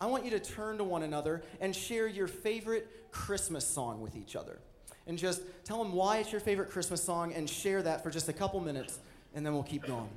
I 0.00 0.06
want 0.06 0.24
you 0.24 0.30
to 0.30 0.40
turn 0.40 0.78
to 0.78 0.84
one 0.84 1.02
another 1.02 1.42
and 1.60 1.74
share 1.74 2.06
your 2.06 2.28
favorite 2.28 2.88
Christmas 3.10 3.66
song 3.66 4.00
with 4.00 4.16
each 4.16 4.36
other. 4.36 4.58
And 5.06 5.18
just 5.18 5.42
tell 5.64 5.82
them 5.82 5.92
why 5.92 6.18
it's 6.18 6.30
your 6.30 6.40
favorite 6.40 6.70
Christmas 6.70 7.02
song 7.02 7.32
and 7.32 7.48
share 7.48 7.82
that 7.82 8.02
for 8.02 8.10
just 8.10 8.28
a 8.28 8.32
couple 8.32 8.60
minutes, 8.60 8.98
and 9.34 9.44
then 9.44 9.54
we'll 9.54 9.62
keep 9.62 9.86
going. 9.86 10.08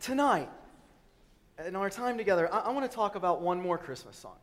Tonight, 0.00 0.48
in 1.66 1.76
our 1.76 1.90
time 1.90 2.16
together, 2.16 2.52
I, 2.52 2.60
I 2.60 2.70
want 2.70 2.90
to 2.90 2.94
talk 2.94 3.16
about 3.16 3.42
one 3.42 3.60
more 3.60 3.76
Christmas 3.76 4.16
song. 4.16 4.36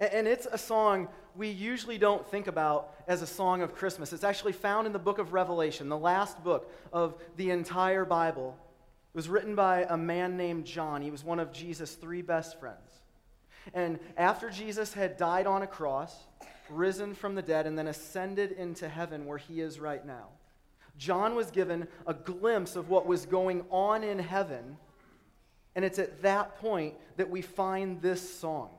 And, 0.00 0.26
it's 0.26 0.46
a 0.50 0.56
song 0.56 1.08
we 1.36 1.48
usually 1.48 1.98
don't 1.98 2.26
think 2.26 2.46
about 2.46 2.94
as 3.06 3.20
a 3.20 3.26
song 3.26 3.60
of 3.60 3.74
Christmas. 3.74 4.14
It's 4.14 4.24
actually 4.24 4.52
found 4.52 4.86
in 4.86 4.94
the 4.94 4.98
book 4.98 5.18
of 5.18 5.34
Revelation, 5.34 5.90
the 5.90 5.98
last 5.98 6.42
book 6.42 6.72
of 6.90 7.22
the 7.36 7.50
entire 7.50 8.06
Bible. 8.06 8.56
It 9.14 9.16
was 9.16 9.28
written 9.28 9.54
by 9.54 9.84
a 9.88 9.98
man 9.98 10.38
named 10.38 10.64
John. 10.64 11.02
He 11.02 11.10
was 11.10 11.22
one 11.22 11.38
of 11.38 11.52
Jesus' 11.52 11.94
three 11.94 12.22
best 12.22 12.58
friends. 12.58 13.02
And 13.74 13.98
after 14.16 14.48
Jesus 14.48 14.94
had 14.94 15.18
died 15.18 15.46
on 15.46 15.60
a 15.62 15.66
cross, 15.66 16.16
risen 16.70 17.14
from 17.14 17.34
the 17.34 17.42
dead, 17.42 17.66
and 17.66 17.78
then 17.78 17.88
ascended 17.88 18.52
into 18.52 18.88
heaven 18.88 19.26
where 19.26 19.38
he 19.38 19.60
is 19.60 19.78
right 19.78 20.04
now, 20.06 20.28
John 20.96 21.34
was 21.34 21.50
given 21.50 21.88
a 22.06 22.14
glimpse 22.14 22.74
of 22.74 22.88
what 22.88 23.06
was 23.06 23.26
going 23.26 23.64
on 23.70 24.02
in 24.02 24.18
heaven. 24.18 24.78
And 25.74 25.84
it's 25.84 25.98
at 25.98 26.22
that 26.22 26.56
point 26.56 26.94
that 27.16 27.28
we 27.28 27.42
find 27.42 28.00
this 28.00 28.38
song. 28.38 28.70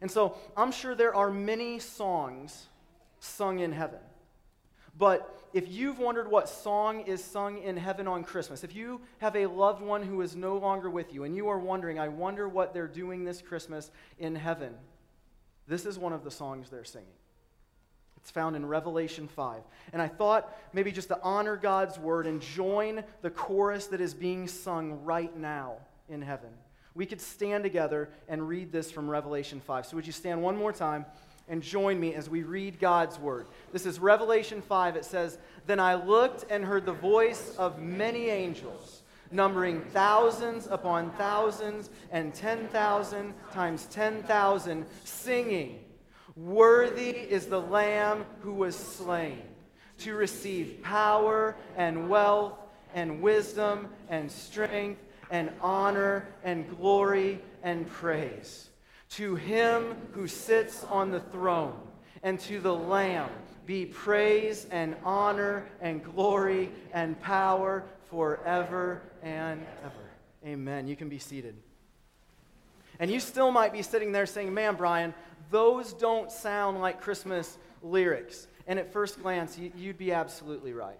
And 0.00 0.10
so 0.10 0.36
I'm 0.56 0.72
sure 0.72 0.94
there 0.94 1.14
are 1.14 1.30
many 1.30 1.78
songs 1.78 2.66
sung 3.20 3.60
in 3.60 3.72
heaven. 3.72 4.00
But 4.98 5.48
if 5.52 5.70
you've 5.70 5.98
wondered 5.98 6.30
what 6.30 6.48
song 6.48 7.02
is 7.02 7.22
sung 7.22 7.62
in 7.62 7.76
heaven 7.76 8.06
on 8.06 8.24
Christmas, 8.24 8.62
if 8.62 8.74
you 8.74 9.00
have 9.18 9.36
a 9.36 9.46
loved 9.46 9.80
one 9.80 10.02
who 10.02 10.20
is 10.20 10.36
no 10.36 10.58
longer 10.58 10.90
with 10.90 11.14
you 11.14 11.24
and 11.24 11.34
you 11.34 11.48
are 11.48 11.58
wondering, 11.58 11.98
I 11.98 12.08
wonder 12.08 12.48
what 12.48 12.74
they're 12.74 12.88
doing 12.88 13.24
this 13.24 13.40
Christmas 13.40 13.90
in 14.18 14.34
heaven, 14.34 14.74
this 15.66 15.86
is 15.86 15.98
one 15.98 16.12
of 16.12 16.24
the 16.24 16.30
songs 16.30 16.68
they're 16.68 16.84
singing. 16.84 17.08
It's 18.18 18.30
found 18.30 18.54
in 18.54 18.66
Revelation 18.66 19.28
5. 19.28 19.62
And 19.92 20.00
I 20.00 20.08
thought 20.08 20.56
maybe 20.72 20.92
just 20.92 21.08
to 21.08 21.18
honor 21.22 21.56
God's 21.56 21.98
word 21.98 22.26
and 22.26 22.40
join 22.40 23.02
the 23.22 23.30
chorus 23.30 23.86
that 23.88 24.00
is 24.00 24.14
being 24.14 24.46
sung 24.46 25.04
right 25.04 25.34
now 25.36 25.76
in 26.08 26.22
heaven 26.22 26.50
we 26.94 27.06
could 27.06 27.20
stand 27.20 27.64
together 27.64 28.10
and 28.28 28.46
read 28.46 28.72
this 28.72 28.90
from 28.90 29.08
Revelation 29.08 29.60
5. 29.60 29.86
So, 29.86 29.96
would 29.96 30.06
you 30.06 30.12
stand 30.12 30.42
one 30.42 30.56
more 30.56 30.72
time 30.72 31.06
and 31.48 31.62
join 31.62 31.98
me 31.98 32.14
as 32.14 32.28
we 32.28 32.42
read 32.42 32.78
God's 32.78 33.18
word? 33.18 33.46
This 33.72 33.86
is 33.86 33.98
Revelation 33.98 34.60
5. 34.62 34.96
It 34.96 35.04
says, 35.04 35.38
Then 35.66 35.80
I 35.80 35.94
looked 35.94 36.50
and 36.50 36.64
heard 36.64 36.84
the 36.84 36.92
voice 36.92 37.54
of 37.56 37.80
many 37.80 38.28
angels, 38.28 39.02
numbering 39.30 39.80
thousands 39.92 40.66
upon 40.66 41.10
thousands 41.12 41.90
and 42.10 42.34
10,000 42.34 43.34
times 43.52 43.86
10,000, 43.86 44.86
singing, 45.04 45.78
Worthy 46.34 47.10
is 47.10 47.46
the 47.46 47.60
Lamb 47.60 48.24
who 48.40 48.54
was 48.54 48.74
slain 48.74 49.42
to 49.98 50.14
receive 50.14 50.82
power 50.82 51.56
and 51.76 52.08
wealth 52.08 52.58
and 52.94 53.20
wisdom 53.20 53.88
and 54.08 54.30
strength 54.30 55.00
and 55.32 55.50
honor 55.62 56.28
and 56.44 56.68
glory 56.76 57.40
and 57.64 57.88
praise. 57.90 58.68
To 59.12 59.34
him 59.34 59.96
who 60.12 60.28
sits 60.28 60.84
on 60.84 61.10
the 61.10 61.20
throne 61.20 61.74
and 62.22 62.38
to 62.40 62.60
the 62.60 62.72
Lamb 62.72 63.30
be 63.66 63.86
praise 63.86 64.66
and 64.70 64.94
honor 65.04 65.64
and 65.80 66.04
glory 66.04 66.70
and 66.92 67.20
power 67.20 67.82
forever 68.10 69.02
and 69.22 69.64
ever. 69.82 70.10
Amen. 70.44 70.86
You 70.86 70.96
can 70.96 71.08
be 71.08 71.18
seated. 71.18 71.56
And 73.00 73.10
you 73.10 73.18
still 73.18 73.50
might 73.50 73.72
be 73.72 73.82
sitting 73.82 74.12
there 74.12 74.26
saying, 74.26 74.52
Man, 74.52 74.74
Brian, 74.76 75.14
those 75.50 75.94
don't 75.94 76.30
sound 76.30 76.80
like 76.80 77.00
Christmas 77.00 77.56
lyrics. 77.82 78.46
And 78.66 78.78
at 78.78 78.92
first 78.92 79.22
glance, 79.22 79.58
you'd 79.58 79.98
be 79.98 80.12
absolutely 80.12 80.74
right. 80.74 80.98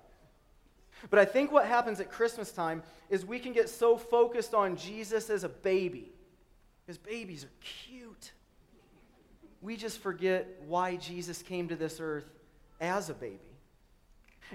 But 1.11 1.19
I 1.19 1.25
think 1.25 1.53
what 1.53 1.67
happens 1.67 2.01
at 2.01 2.11
Christmas 2.11 2.53
time 2.53 2.83
is 3.11 3.25
we 3.25 3.39
can 3.39 3.53
get 3.53 3.69
so 3.69 3.97
focused 3.97 4.55
on 4.55 4.77
Jesus 4.77 5.31
as 5.31 5.45
a 5.45 5.49
baby, 5.49 6.13
because 6.85 6.99
babies 6.99 7.45
are 7.45 7.51
cute. 7.61 8.33
We 9.61 9.77
just 9.77 9.99
forget 10.01 10.47
why 10.67 10.97
Jesus 10.97 11.43
came 11.43 11.69
to 11.69 11.77
this 11.77 11.99
earth 12.01 12.29
as 12.81 13.11
a 13.11 13.15
baby. 13.15 13.39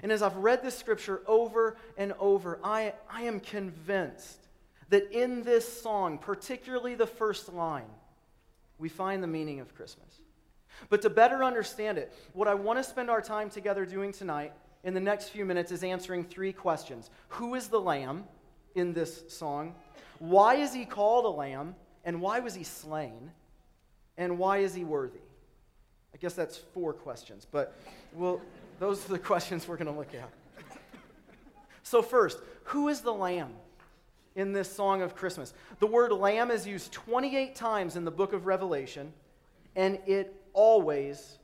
And 0.02 0.12
as 0.12 0.22
I've 0.22 0.36
read 0.36 0.62
this 0.62 0.76
scripture 0.76 1.22
over 1.26 1.76
and 1.96 2.12
over, 2.20 2.60
I, 2.62 2.92
I 3.10 3.22
am 3.22 3.40
convinced 3.40 4.38
that 4.90 5.10
in 5.10 5.42
this 5.42 5.80
song, 5.82 6.18
particularly 6.18 6.94
the 6.94 7.06
first 7.06 7.52
line, 7.52 7.90
we 8.78 8.88
find 8.88 9.22
the 9.22 9.26
meaning 9.26 9.60
of 9.60 9.74
Christmas. 9.74 10.20
But 10.88 11.02
to 11.02 11.10
better 11.10 11.42
understand 11.42 11.98
it, 11.98 12.12
what 12.32 12.46
I 12.46 12.54
want 12.54 12.78
to 12.78 12.84
spend 12.84 13.10
our 13.10 13.20
time 13.20 13.50
together 13.50 13.84
doing 13.84 14.12
tonight 14.12 14.52
in 14.84 14.94
the 14.94 15.00
next 15.00 15.30
few 15.30 15.44
minutes 15.44 15.72
is 15.72 15.82
answering 15.82 16.24
three 16.24 16.52
questions 16.52 17.10
Who 17.28 17.54
is 17.54 17.68
the 17.68 17.80
lamb 17.80 18.24
in 18.74 18.92
this 18.92 19.24
song? 19.28 19.74
Why 20.18 20.56
is 20.56 20.72
he 20.72 20.84
called 20.84 21.24
a 21.24 21.28
lamb? 21.28 21.74
And 22.04 22.20
why 22.20 22.40
was 22.40 22.54
he 22.54 22.64
slain? 22.64 23.30
And 24.16 24.38
why 24.38 24.58
is 24.58 24.74
he 24.74 24.84
worthy? 24.84 25.20
I 26.14 26.16
guess 26.16 26.34
that's 26.34 26.56
four 26.56 26.92
questions, 26.92 27.46
but 27.50 27.76
well, 28.14 28.40
those 28.80 29.04
are 29.04 29.12
the 29.12 29.18
questions 29.30 29.68
we're 29.68 29.76
going 29.76 29.92
to 29.92 29.98
look 29.98 30.14
at. 30.14 30.30
So, 31.82 32.02
first, 32.02 32.38
who 32.64 32.88
is 32.88 33.00
the 33.00 33.12
lamb 33.12 33.52
in 34.34 34.52
this 34.52 34.70
song 34.70 35.02
of 35.02 35.14
Christmas? 35.14 35.54
The 35.78 35.86
word 35.86 36.12
lamb 36.12 36.50
is 36.50 36.66
used 36.66 36.92
28 36.92 37.54
times 37.54 37.96
in 37.96 38.04
the 38.04 38.10
book 38.10 38.32
of 38.32 38.46
Revelation, 38.46 39.12
and 39.76 39.98
it 40.06 40.34
always 40.52 41.38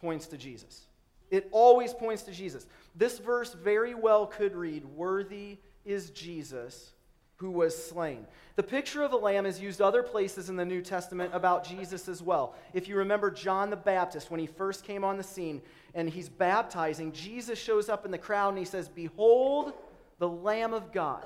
points 0.00 0.26
to 0.26 0.36
Jesus. 0.36 0.87
It 1.30 1.48
always 1.52 1.92
points 1.92 2.22
to 2.24 2.32
Jesus. 2.32 2.66
This 2.94 3.18
verse 3.18 3.54
very 3.54 3.94
well 3.94 4.26
could 4.26 4.56
read, 4.56 4.84
Worthy 4.84 5.58
is 5.84 6.10
Jesus 6.10 6.92
who 7.36 7.50
was 7.50 7.86
slain. 7.86 8.26
The 8.56 8.62
picture 8.64 9.04
of 9.04 9.12
the 9.12 9.16
lamb 9.16 9.46
is 9.46 9.60
used 9.60 9.80
other 9.80 10.02
places 10.02 10.48
in 10.48 10.56
the 10.56 10.64
New 10.64 10.82
Testament 10.82 11.32
about 11.32 11.64
Jesus 11.64 12.08
as 12.08 12.20
well. 12.20 12.56
If 12.72 12.88
you 12.88 12.96
remember 12.96 13.30
John 13.30 13.70
the 13.70 13.76
Baptist, 13.76 14.30
when 14.30 14.40
he 14.40 14.46
first 14.46 14.84
came 14.84 15.04
on 15.04 15.16
the 15.16 15.22
scene 15.22 15.62
and 15.94 16.10
he's 16.10 16.28
baptizing, 16.28 17.12
Jesus 17.12 17.58
shows 17.58 17.88
up 17.88 18.04
in 18.04 18.10
the 18.10 18.18
crowd 18.18 18.50
and 18.50 18.58
he 18.58 18.64
says, 18.64 18.88
Behold 18.88 19.72
the 20.18 20.28
Lamb 20.28 20.74
of 20.74 20.92
God 20.92 21.24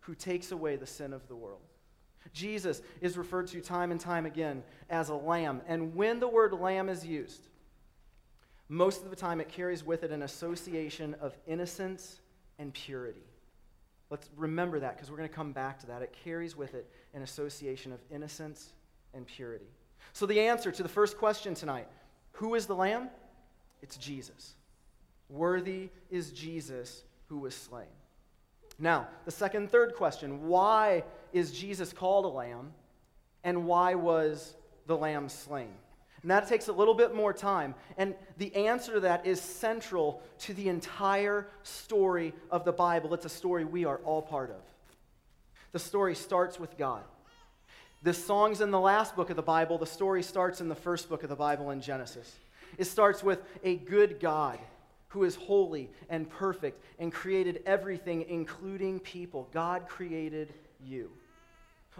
who 0.00 0.14
takes 0.14 0.52
away 0.52 0.76
the 0.76 0.86
sin 0.86 1.12
of 1.12 1.26
the 1.26 1.34
world. 1.34 1.60
Jesus 2.32 2.80
is 3.00 3.18
referred 3.18 3.48
to 3.48 3.60
time 3.60 3.90
and 3.90 4.00
time 4.00 4.24
again 4.24 4.62
as 4.88 5.08
a 5.08 5.14
lamb. 5.14 5.62
And 5.66 5.94
when 5.94 6.20
the 6.20 6.28
word 6.28 6.52
lamb 6.52 6.88
is 6.88 7.04
used, 7.04 7.48
most 8.68 9.04
of 9.04 9.10
the 9.10 9.16
time, 9.16 9.40
it 9.40 9.48
carries 9.48 9.84
with 9.84 10.02
it 10.02 10.10
an 10.10 10.22
association 10.22 11.14
of 11.20 11.36
innocence 11.46 12.20
and 12.58 12.72
purity. 12.72 13.24
Let's 14.10 14.28
remember 14.36 14.80
that 14.80 14.96
because 14.96 15.10
we're 15.10 15.16
going 15.16 15.28
to 15.28 15.34
come 15.34 15.52
back 15.52 15.78
to 15.80 15.86
that. 15.86 16.02
It 16.02 16.14
carries 16.24 16.56
with 16.56 16.74
it 16.74 16.90
an 17.14 17.22
association 17.22 17.92
of 17.92 18.00
innocence 18.10 18.72
and 19.14 19.26
purity. 19.26 19.68
So, 20.12 20.26
the 20.26 20.40
answer 20.40 20.70
to 20.70 20.82
the 20.82 20.88
first 20.88 21.18
question 21.18 21.54
tonight 21.54 21.88
who 22.32 22.54
is 22.54 22.66
the 22.66 22.74
Lamb? 22.74 23.08
It's 23.82 23.96
Jesus. 23.96 24.54
Worthy 25.28 25.90
is 26.10 26.32
Jesus 26.32 27.02
who 27.26 27.38
was 27.38 27.54
slain. 27.54 27.86
Now, 28.78 29.08
the 29.24 29.30
second 29.30 29.70
third 29.70 29.94
question 29.94 30.46
why 30.46 31.04
is 31.32 31.52
Jesus 31.52 31.92
called 31.92 32.24
a 32.24 32.28
lamb? 32.28 32.72
And 33.44 33.66
why 33.66 33.94
was 33.94 34.54
the 34.86 34.96
lamb 34.96 35.28
slain? 35.28 35.74
And 36.22 36.30
that 36.30 36.48
takes 36.48 36.68
a 36.68 36.72
little 36.72 36.94
bit 36.94 37.14
more 37.14 37.32
time. 37.32 37.74
And 37.96 38.14
the 38.38 38.54
answer 38.54 38.94
to 38.94 39.00
that 39.00 39.26
is 39.26 39.40
central 39.40 40.22
to 40.40 40.54
the 40.54 40.68
entire 40.68 41.46
story 41.62 42.34
of 42.50 42.64
the 42.64 42.72
Bible. 42.72 43.14
It's 43.14 43.24
a 43.24 43.30
story 43.30 43.64
we 43.64 43.84
are 43.84 43.98
all 43.98 44.22
part 44.22 44.50
of. 44.50 44.62
The 45.72 45.78
story 45.78 46.14
starts 46.14 46.58
with 46.58 46.76
God. 46.76 47.04
The 48.02 48.14
song's 48.14 48.60
in 48.60 48.70
the 48.70 48.80
last 48.80 49.16
book 49.16 49.30
of 49.30 49.36
the 49.36 49.42
Bible. 49.42 49.78
The 49.78 49.86
story 49.86 50.22
starts 50.22 50.60
in 50.60 50.68
the 50.68 50.74
first 50.74 51.08
book 51.08 51.22
of 51.22 51.28
the 51.28 51.36
Bible 51.36 51.70
in 51.70 51.80
Genesis. 51.80 52.36
It 52.78 52.84
starts 52.84 53.22
with 53.22 53.40
a 53.64 53.76
good 53.76 54.20
God 54.20 54.58
who 55.08 55.24
is 55.24 55.34
holy 55.34 55.90
and 56.08 56.28
perfect 56.28 56.82
and 56.98 57.12
created 57.12 57.62
everything, 57.66 58.24
including 58.28 59.00
people. 59.00 59.48
God 59.52 59.88
created 59.88 60.52
you. 60.84 61.10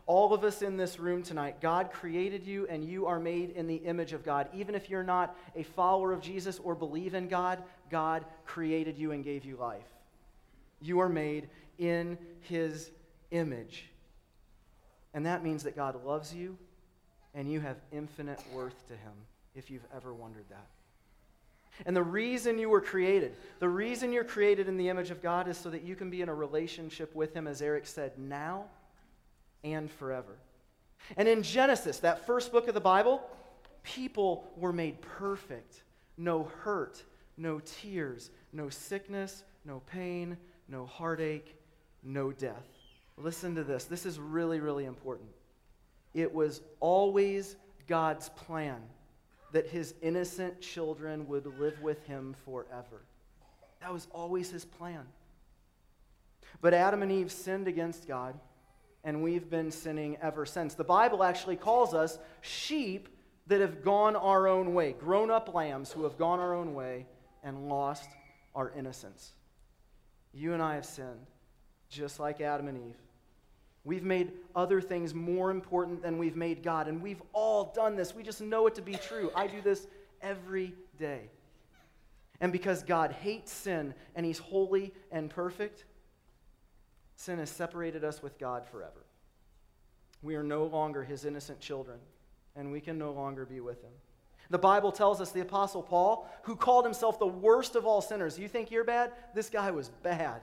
All 0.06 0.32
of 0.32 0.44
us 0.44 0.62
in 0.62 0.76
this 0.76 0.98
room 0.98 1.22
tonight, 1.22 1.60
God 1.60 1.90
created 1.92 2.44
you 2.44 2.66
and 2.68 2.84
you 2.84 3.06
are 3.06 3.18
made 3.18 3.50
in 3.50 3.66
the 3.66 3.76
image 3.76 4.12
of 4.12 4.24
God. 4.24 4.48
Even 4.54 4.74
if 4.74 4.88
you're 4.88 5.02
not 5.02 5.36
a 5.54 5.62
follower 5.62 6.12
of 6.12 6.20
Jesus 6.20 6.58
or 6.58 6.74
believe 6.74 7.14
in 7.14 7.28
God, 7.28 7.62
God 7.90 8.24
created 8.46 8.98
you 8.98 9.12
and 9.12 9.24
gave 9.24 9.44
you 9.44 9.56
life. 9.56 9.88
You 10.80 11.00
are 11.00 11.08
made 11.08 11.48
in 11.78 12.18
his 12.40 12.90
image. 13.30 13.86
And 15.14 15.26
that 15.26 15.42
means 15.42 15.64
that 15.64 15.76
God 15.76 16.04
loves 16.04 16.34
you 16.34 16.56
and 17.34 17.50
you 17.50 17.60
have 17.60 17.76
infinite 17.92 18.40
worth 18.54 18.86
to 18.88 18.94
him, 18.94 19.12
if 19.54 19.70
you've 19.70 19.86
ever 19.94 20.14
wondered 20.14 20.48
that. 20.50 20.66
And 21.86 21.94
the 21.94 22.02
reason 22.02 22.58
you 22.58 22.68
were 22.68 22.80
created, 22.80 23.34
the 23.60 23.68
reason 23.68 24.12
you're 24.12 24.24
created 24.24 24.68
in 24.68 24.76
the 24.76 24.88
image 24.88 25.10
of 25.10 25.22
God 25.22 25.48
is 25.48 25.56
so 25.56 25.70
that 25.70 25.82
you 25.82 25.94
can 25.94 26.10
be 26.10 26.22
in 26.22 26.28
a 26.28 26.34
relationship 26.34 27.14
with 27.14 27.34
Him, 27.34 27.46
as 27.46 27.62
Eric 27.62 27.86
said, 27.86 28.18
now 28.18 28.64
and 29.64 29.90
forever. 29.90 30.36
And 31.16 31.28
in 31.28 31.42
Genesis, 31.42 31.98
that 32.00 32.26
first 32.26 32.52
book 32.52 32.68
of 32.68 32.74
the 32.74 32.80
Bible, 32.80 33.22
people 33.82 34.50
were 34.56 34.72
made 34.72 35.00
perfect. 35.00 35.82
No 36.16 36.44
hurt, 36.62 37.02
no 37.36 37.60
tears, 37.60 38.30
no 38.52 38.68
sickness, 38.68 39.44
no 39.64 39.80
pain, 39.86 40.36
no 40.68 40.86
heartache, 40.86 41.56
no 42.02 42.32
death. 42.32 42.66
Listen 43.16 43.54
to 43.54 43.64
this. 43.64 43.84
This 43.84 44.06
is 44.06 44.18
really, 44.18 44.60
really 44.60 44.84
important. 44.84 45.30
It 46.14 46.32
was 46.32 46.60
always 46.80 47.56
God's 47.86 48.28
plan 48.30 48.80
that 49.52 49.66
his 49.66 49.94
innocent 50.02 50.60
children 50.60 51.26
would 51.26 51.46
live 51.58 51.80
with 51.80 52.04
him 52.06 52.34
forever. 52.44 53.02
That 53.80 53.92
was 53.92 54.06
always 54.12 54.50
his 54.50 54.64
plan. 54.64 55.04
But 56.60 56.74
Adam 56.74 57.02
and 57.02 57.12
Eve 57.12 57.30
sinned 57.30 57.68
against 57.68 58.06
God, 58.08 58.34
and 59.08 59.22
we've 59.22 59.48
been 59.48 59.70
sinning 59.70 60.18
ever 60.20 60.44
since. 60.44 60.74
The 60.74 60.84
Bible 60.84 61.24
actually 61.24 61.56
calls 61.56 61.94
us 61.94 62.18
sheep 62.42 63.08
that 63.46 63.58
have 63.58 63.82
gone 63.82 64.14
our 64.14 64.46
own 64.46 64.74
way, 64.74 64.92
grown 64.92 65.30
up 65.30 65.54
lambs 65.54 65.90
who 65.90 66.04
have 66.04 66.18
gone 66.18 66.40
our 66.40 66.54
own 66.54 66.74
way 66.74 67.06
and 67.42 67.70
lost 67.70 68.10
our 68.54 68.70
innocence. 68.76 69.32
You 70.34 70.52
and 70.52 70.62
I 70.62 70.74
have 70.74 70.84
sinned, 70.84 71.26
just 71.88 72.20
like 72.20 72.42
Adam 72.42 72.68
and 72.68 72.76
Eve. 72.76 72.98
We've 73.82 74.04
made 74.04 74.32
other 74.54 74.82
things 74.82 75.14
more 75.14 75.50
important 75.50 76.02
than 76.02 76.18
we've 76.18 76.36
made 76.36 76.62
God. 76.62 76.86
And 76.86 77.00
we've 77.00 77.22
all 77.32 77.72
done 77.74 77.96
this. 77.96 78.14
We 78.14 78.22
just 78.22 78.42
know 78.42 78.66
it 78.66 78.74
to 78.74 78.82
be 78.82 78.96
true. 78.96 79.32
I 79.34 79.46
do 79.46 79.62
this 79.62 79.86
every 80.20 80.74
day. 80.98 81.30
And 82.42 82.52
because 82.52 82.82
God 82.82 83.12
hates 83.12 83.52
sin 83.52 83.94
and 84.14 84.26
He's 84.26 84.38
holy 84.38 84.92
and 85.10 85.30
perfect, 85.30 85.86
sin 87.18 87.40
has 87.40 87.50
separated 87.50 88.04
us 88.04 88.22
with 88.22 88.38
God 88.38 88.64
forever. 88.64 89.04
We 90.22 90.36
are 90.36 90.42
no 90.44 90.64
longer 90.64 91.02
His 91.02 91.24
innocent 91.24 91.58
children, 91.58 91.98
and 92.54 92.70
we 92.70 92.80
can 92.80 92.96
no 92.96 93.10
longer 93.10 93.44
be 93.44 93.60
with 93.60 93.82
Him. 93.82 93.90
The 94.50 94.58
Bible 94.58 94.92
tells 94.92 95.20
us 95.20 95.32
the 95.32 95.40
Apostle 95.40 95.82
Paul, 95.82 96.30
who 96.42 96.56
called 96.56 96.84
himself 96.84 97.18
the 97.18 97.26
worst 97.26 97.74
of 97.74 97.84
all 97.84 98.00
sinners, 98.00 98.38
you 98.38 98.48
think 98.48 98.70
you're 98.70 98.84
bad? 98.84 99.12
This 99.34 99.50
guy 99.50 99.70
was 99.72 99.90
bad. 100.02 100.40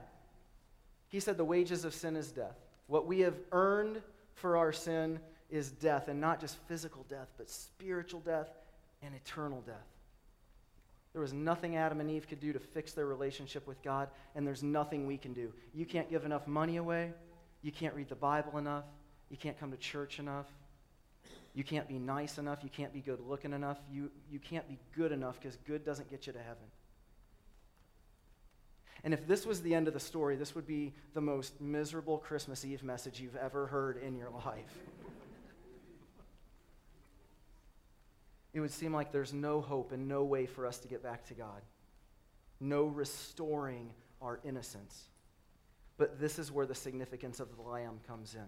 He 1.08 1.20
said, 1.20 1.38
The 1.38 1.46
wages 1.46 1.86
of 1.86 1.94
sin 1.94 2.16
is 2.16 2.32
death. 2.32 2.60
What 2.88 3.08
we 3.08 3.22
have 3.22 3.36
earned 3.52 4.02
for 4.36 4.58
our 4.58 4.74
sin 4.74 5.20
is 5.50 5.72
death, 5.72 6.10
and 6.10 6.20
not 6.20 6.42
just 6.42 6.58
physical 6.68 7.06
death, 7.10 7.30
but 7.38 7.50
spiritual 7.50 8.20
death 8.20 8.50
and 9.02 9.16
eternal 9.16 9.62
death. 9.62 9.95
There 11.16 11.22
was 11.22 11.32
nothing 11.32 11.78
Adam 11.78 12.02
and 12.02 12.12
Eve 12.12 12.28
could 12.28 12.42
do 12.42 12.52
to 12.52 12.60
fix 12.60 12.92
their 12.92 13.06
relationship 13.06 13.66
with 13.68 13.82
God, 13.82 14.10
and 14.36 14.46
there's 14.46 14.62
nothing 14.62 15.08
we 15.08 15.18
can 15.18 15.32
do. 15.32 15.54
You 15.74 15.86
can't 15.86 16.10
give 16.10 16.26
enough 16.26 16.46
money 16.46 16.76
away. 16.76 17.14
You 17.62 17.72
can't 17.72 17.96
read 17.96 18.10
the 18.10 18.16
Bible 18.16 18.58
enough. 18.58 18.84
You 19.30 19.38
can't 19.38 19.58
come 19.58 19.72
to 19.72 19.78
church 19.78 20.20
enough. 20.20 20.48
You 21.54 21.64
can't 21.64 21.88
be 21.88 22.00
nice 22.00 22.38
enough. 22.38 22.66
You 22.66 22.70
can't 22.70 22.92
be 22.92 23.00
good 23.00 23.22
looking 23.22 23.54
enough. 23.54 23.78
You, 23.90 24.12
you 24.30 24.40
can't 24.40 24.68
be 24.68 24.78
good 24.94 25.14
enough 25.14 25.40
because 25.40 25.58
good 25.66 25.86
doesn't 25.86 26.10
get 26.10 26.28
you 26.28 26.34
to 26.34 26.40
heaven. 26.40 26.66
And 29.06 29.14
if 29.14 29.26
this 29.26 29.46
was 29.46 29.62
the 29.62 29.74
end 29.74 29.88
of 29.88 29.94
the 29.94 30.02
story, 30.02 30.36
this 30.36 30.54
would 30.54 30.68
be 30.68 30.94
the 31.14 31.22
most 31.22 31.62
miserable 31.62 32.18
Christmas 32.18 32.66
Eve 32.66 32.84
message 32.84 33.22
you've 33.22 33.38
ever 33.38 33.68
heard 33.68 34.04
in 34.04 34.18
your 34.18 34.30
life. 34.46 34.84
It 38.56 38.62
would 38.62 38.72
seem 38.72 38.94
like 38.94 39.12
there's 39.12 39.34
no 39.34 39.60
hope 39.60 39.92
and 39.92 40.08
no 40.08 40.24
way 40.24 40.46
for 40.46 40.66
us 40.66 40.78
to 40.80 40.88
get 40.88 41.04
back 41.04 41.26
to 41.26 41.34
God, 41.34 41.62
no 42.62 42.86
restoring 42.86 43.92
our 44.22 44.40
innocence. 44.46 45.10
But 45.98 46.22
this 46.22 46.40
is 46.40 46.54
where 46.54 46.66
the 46.66 46.74
significance 46.74 47.42
of 47.42 47.54
the 47.58 47.62
Lamb 47.62 48.00
comes 48.08 48.34
in. 48.34 48.46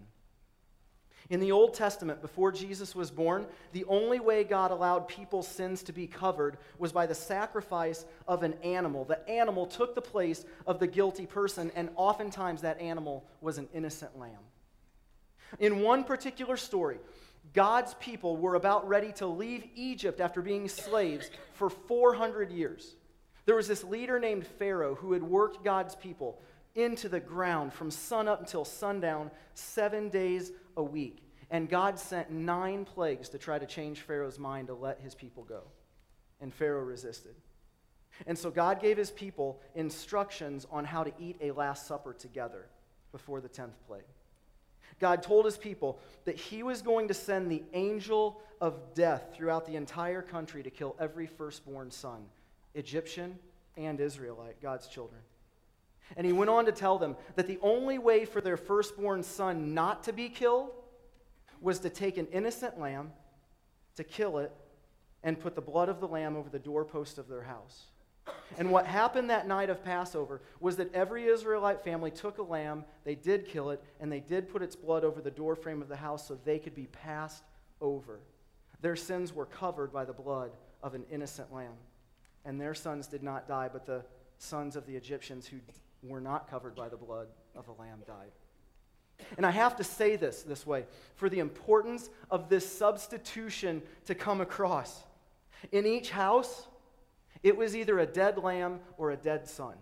In 1.28 1.40
the 1.40 1.52
Old 1.52 1.74
Testament, 1.74 2.22
before 2.22 2.50
Jesus 2.50 2.94
was 2.94 3.10
born, 3.10 3.44
the 3.72 3.84
only 3.84 4.18
way 4.18 4.44
God 4.44 4.70
allowed 4.70 5.08
people's 5.08 5.46
sins 5.46 5.82
to 5.82 5.92
be 5.92 6.06
covered 6.06 6.56
was 6.78 6.90
by 6.90 7.04
the 7.04 7.14
sacrifice 7.14 8.06
of 8.26 8.42
an 8.42 8.54
animal. 8.64 9.04
The 9.04 9.28
animal 9.28 9.66
took 9.66 9.94
the 9.94 10.00
place 10.00 10.46
of 10.66 10.78
the 10.78 10.86
guilty 10.86 11.26
person, 11.26 11.70
and 11.74 11.90
oftentimes 11.96 12.62
that 12.62 12.80
animal 12.80 13.26
was 13.42 13.58
an 13.58 13.68
innocent 13.74 14.18
lamb. 14.18 14.40
In 15.58 15.80
one 15.80 16.04
particular 16.04 16.56
story, 16.56 16.98
God's 17.54 17.94
people 17.94 18.36
were 18.36 18.54
about 18.54 18.86
ready 18.88 19.12
to 19.12 19.26
leave 19.26 19.64
Egypt 19.74 20.20
after 20.20 20.42
being 20.42 20.68
slaves 20.68 21.30
for 21.54 21.70
400 21.70 22.50
years. 22.50 22.94
There 23.46 23.56
was 23.56 23.68
this 23.68 23.82
leader 23.84 24.20
named 24.20 24.46
Pharaoh 24.46 24.94
who 24.94 25.12
had 25.12 25.22
worked 25.22 25.64
God's 25.64 25.94
people 25.94 26.40
into 26.74 27.08
the 27.08 27.20
ground 27.20 27.72
from 27.72 27.90
sunup 27.90 28.40
until 28.40 28.64
sundown, 28.64 29.30
seven 29.54 30.10
days 30.10 30.52
a 30.76 30.82
week. 30.82 31.22
And 31.50 31.68
God 31.68 31.98
sent 31.98 32.30
nine 32.30 32.84
plagues 32.84 33.30
to 33.30 33.38
try 33.38 33.58
to 33.58 33.66
change 33.66 34.02
Pharaoh's 34.02 34.38
mind 34.38 34.68
to 34.68 34.74
let 34.74 35.00
his 35.00 35.14
people 35.14 35.44
go. 35.44 35.62
And 36.40 36.52
Pharaoh 36.52 36.84
resisted. 36.84 37.34
And 38.26 38.36
so 38.36 38.50
God 38.50 38.80
gave 38.80 38.96
his 38.96 39.10
people 39.10 39.60
instructions 39.74 40.66
on 40.70 40.84
how 40.84 41.04
to 41.04 41.12
eat 41.18 41.38
a 41.40 41.52
Last 41.52 41.86
Supper 41.86 42.12
together 42.12 42.66
before 43.12 43.40
the 43.40 43.48
10th 43.48 43.74
plague. 43.86 44.02
God 44.98 45.22
told 45.22 45.44
his 45.44 45.56
people 45.56 45.98
that 46.24 46.36
he 46.36 46.62
was 46.62 46.82
going 46.82 47.08
to 47.08 47.14
send 47.14 47.50
the 47.50 47.62
angel 47.72 48.40
of 48.60 48.94
death 48.94 49.30
throughout 49.34 49.66
the 49.66 49.76
entire 49.76 50.22
country 50.22 50.62
to 50.62 50.70
kill 50.70 50.96
every 50.98 51.26
firstborn 51.26 51.90
son, 51.90 52.24
Egyptian 52.74 53.38
and 53.76 54.00
Israelite, 54.00 54.60
God's 54.60 54.88
children. 54.88 55.20
And 56.16 56.26
he 56.26 56.32
went 56.32 56.50
on 56.50 56.64
to 56.64 56.72
tell 56.72 56.98
them 56.98 57.16
that 57.36 57.46
the 57.46 57.58
only 57.62 57.98
way 57.98 58.24
for 58.24 58.40
their 58.40 58.56
firstborn 58.56 59.22
son 59.22 59.74
not 59.74 60.04
to 60.04 60.12
be 60.12 60.28
killed 60.28 60.70
was 61.60 61.80
to 61.80 61.90
take 61.90 62.16
an 62.16 62.26
innocent 62.32 62.80
lamb, 62.80 63.12
to 63.96 64.04
kill 64.04 64.38
it, 64.38 64.52
and 65.22 65.38
put 65.38 65.54
the 65.54 65.60
blood 65.60 65.88
of 65.88 66.00
the 66.00 66.08
lamb 66.08 66.36
over 66.36 66.48
the 66.48 66.58
doorpost 66.58 67.18
of 67.18 67.28
their 67.28 67.42
house. 67.42 67.86
And 68.56 68.70
what 68.70 68.86
happened 68.86 69.30
that 69.30 69.46
night 69.46 69.70
of 69.70 69.84
Passover 69.84 70.40
was 70.60 70.76
that 70.76 70.92
every 70.94 71.26
Israelite 71.26 71.84
family 71.84 72.10
took 72.10 72.38
a 72.38 72.42
lamb, 72.42 72.84
they 73.04 73.14
did 73.14 73.46
kill 73.46 73.70
it, 73.70 73.82
and 74.00 74.10
they 74.10 74.20
did 74.20 74.48
put 74.48 74.62
its 74.62 74.74
blood 74.74 75.04
over 75.04 75.20
the 75.20 75.30
doorframe 75.30 75.80
of 75.80 75.88
the 75.88 75.96
house 75.96 76.26
so 76.26 76.38
they 76.44 76.58
could 76.58 76.74
be 76.74 76.86
passed 76.86 77.44
over. 77.80 78.20
Their 78.80 78.96
sins 78.96 79.32
were 79.32 79.46
covered 79.46 79.92
by 79.92 80.04
the 80.04 80.12
blood 80.12 80.50
of 80.82 80.94
an 80.94 81.04
innocent 81.10 81.52
lamb. 81.52 81.74
And 82.44 82.60
their 82.60 82.74
sons 82.74 83.06
did 83.06 83.22
not 83.22 83.48
die, 83.48 83.68
but 83.72 83.86
the 83.86 84.04
sons 84.38 84.76
of 84.76 84.86
the 84.86 84.96
Egyptians 84.96 85.46
who 85.46 85.58
were 86.02 86.20
not 86.20 86.48
covered 86.48 86.74
by 86.74 86.88
the 86.88 86.96
blood 86.96 87.26
of 87.56 87.66
the 87.66 87.72
lamb 87.72 88.02
died. 88.06 88.30
And 89.36 89.44
I 89.44 89.50
have 89.50 89.76
to 89.76 89.84
say 89.84 90.14
this 90.14 90.42
this 90.42 90.64
way 90.64 90.84
for 91.16 91.28
the 91.28 91.40
importance 91.40 92.08
of 92.30 92.48
this 92.48 92.66
substitution 92.70 93.82
to 94.06 94.14
come 94.14 94.40
across. 94.40 95.02
In 95.72 95.86
each 95.86 96.10
house, 96.10 96.67
it 97.42 97.56
was 97.56 97.76
either 97.76 97.98
a 97.98 98.06
dead 98.06 98.38
lamb 98.38 98.80
or 98.96 99.10
a 99.10 99.16
dead 99.16 99.48
son. 99.48 99.74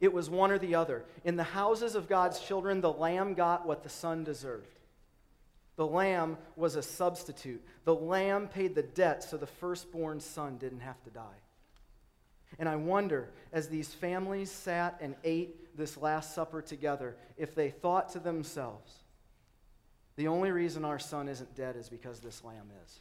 It 0.00 0.12
was 0.12 0.30
one 0.30 0.50
or 0.50 0.58
the 0.58 0.74
other. 0.74 1.04
In 1.24 1.36
the 1.36 1.42
houses 1.42 1.94
of 1.94 2.08
God's 2.08 2.40
children, 2.40 2.80
the 2.80 2.92
lamb 2.92 3.34
got 3.34 3.66
what 3.66 3.82
the 3.82 3.88
son 3.90 4.24
deserved. 4.24 4.78
The 5.76 5.86
lamb 5.86 6.38
was 6.56 6.74
a 6.74 6.82
substitute. 6.82 7.62
The 7.84 7.94
lamb 7.94 8.48
paid 8.48 8.74
the 8.74 8.82
debt 8.82 9.22
so 9.22 9.36
the 9.36 9.46
firstborn 9.46 10.20
son 10.20 10.56
didn't 10.58 10.80
have 10.80 11.02
to 11.04 11.10
die. 11.10 11.40
And 12.58 12.68
I 12.68 12.76
wonder, 12.76 13.30
as 13.52 13.68
these 13.68 13.92
families 13.94 14.50
sat 14.50 14.98
and 15.00 15.14
ate 15.22 15.76
this 15.76 15.96
Last 15.96 16.34
Supper 16.34 16.60
together, 16.60 17.16
if 17.36 17.54
they 17.54 17.70
thought 17.70 18.10
to 18.10 18.18
themselves, 18.18 18.92
the 20.16 20.28
only 20.28 20.50
reason 20.50 20.84
our 20.84 20.98
son 20.98 21.28
isn't 21.28 21.54
dead 21.54 21.76
is 21.76 21.88
because 21.88 22.20
this 22.20 22.42
lamb 22.44 22.70
is. 22.84 23.00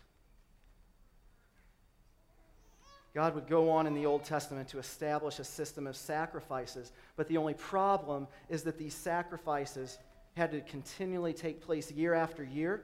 God 3.13 3.33
would 3.35 3.47
go 3.47 3.69
on 3.71 3.87
in 3.87 3.93
the 3.93 4.05
Old 4.05 4.23
Testament 4.23 4.67
to 4.69 4.79
establish 4.79 5.39
a 5.39 5.43
system 5.43 5.87
of 5.87 5.95
sacrifices, 5.95 6.91
but 7.15 7.27
the 7.27 7.37
only 7.37 7.55
problem 7.55 8.27
is 8.49 8.63
that 8.63 8.77
these 8.77 8.93
sacrifices 8.93 9.97
had 10.35 10.51
to 10.51 10.61
continually 10.61 11.33
take 11.33 11.61
place 11.61 11.91
year 11.91 12.13
after 12.13 12.43
year 12.43 12.83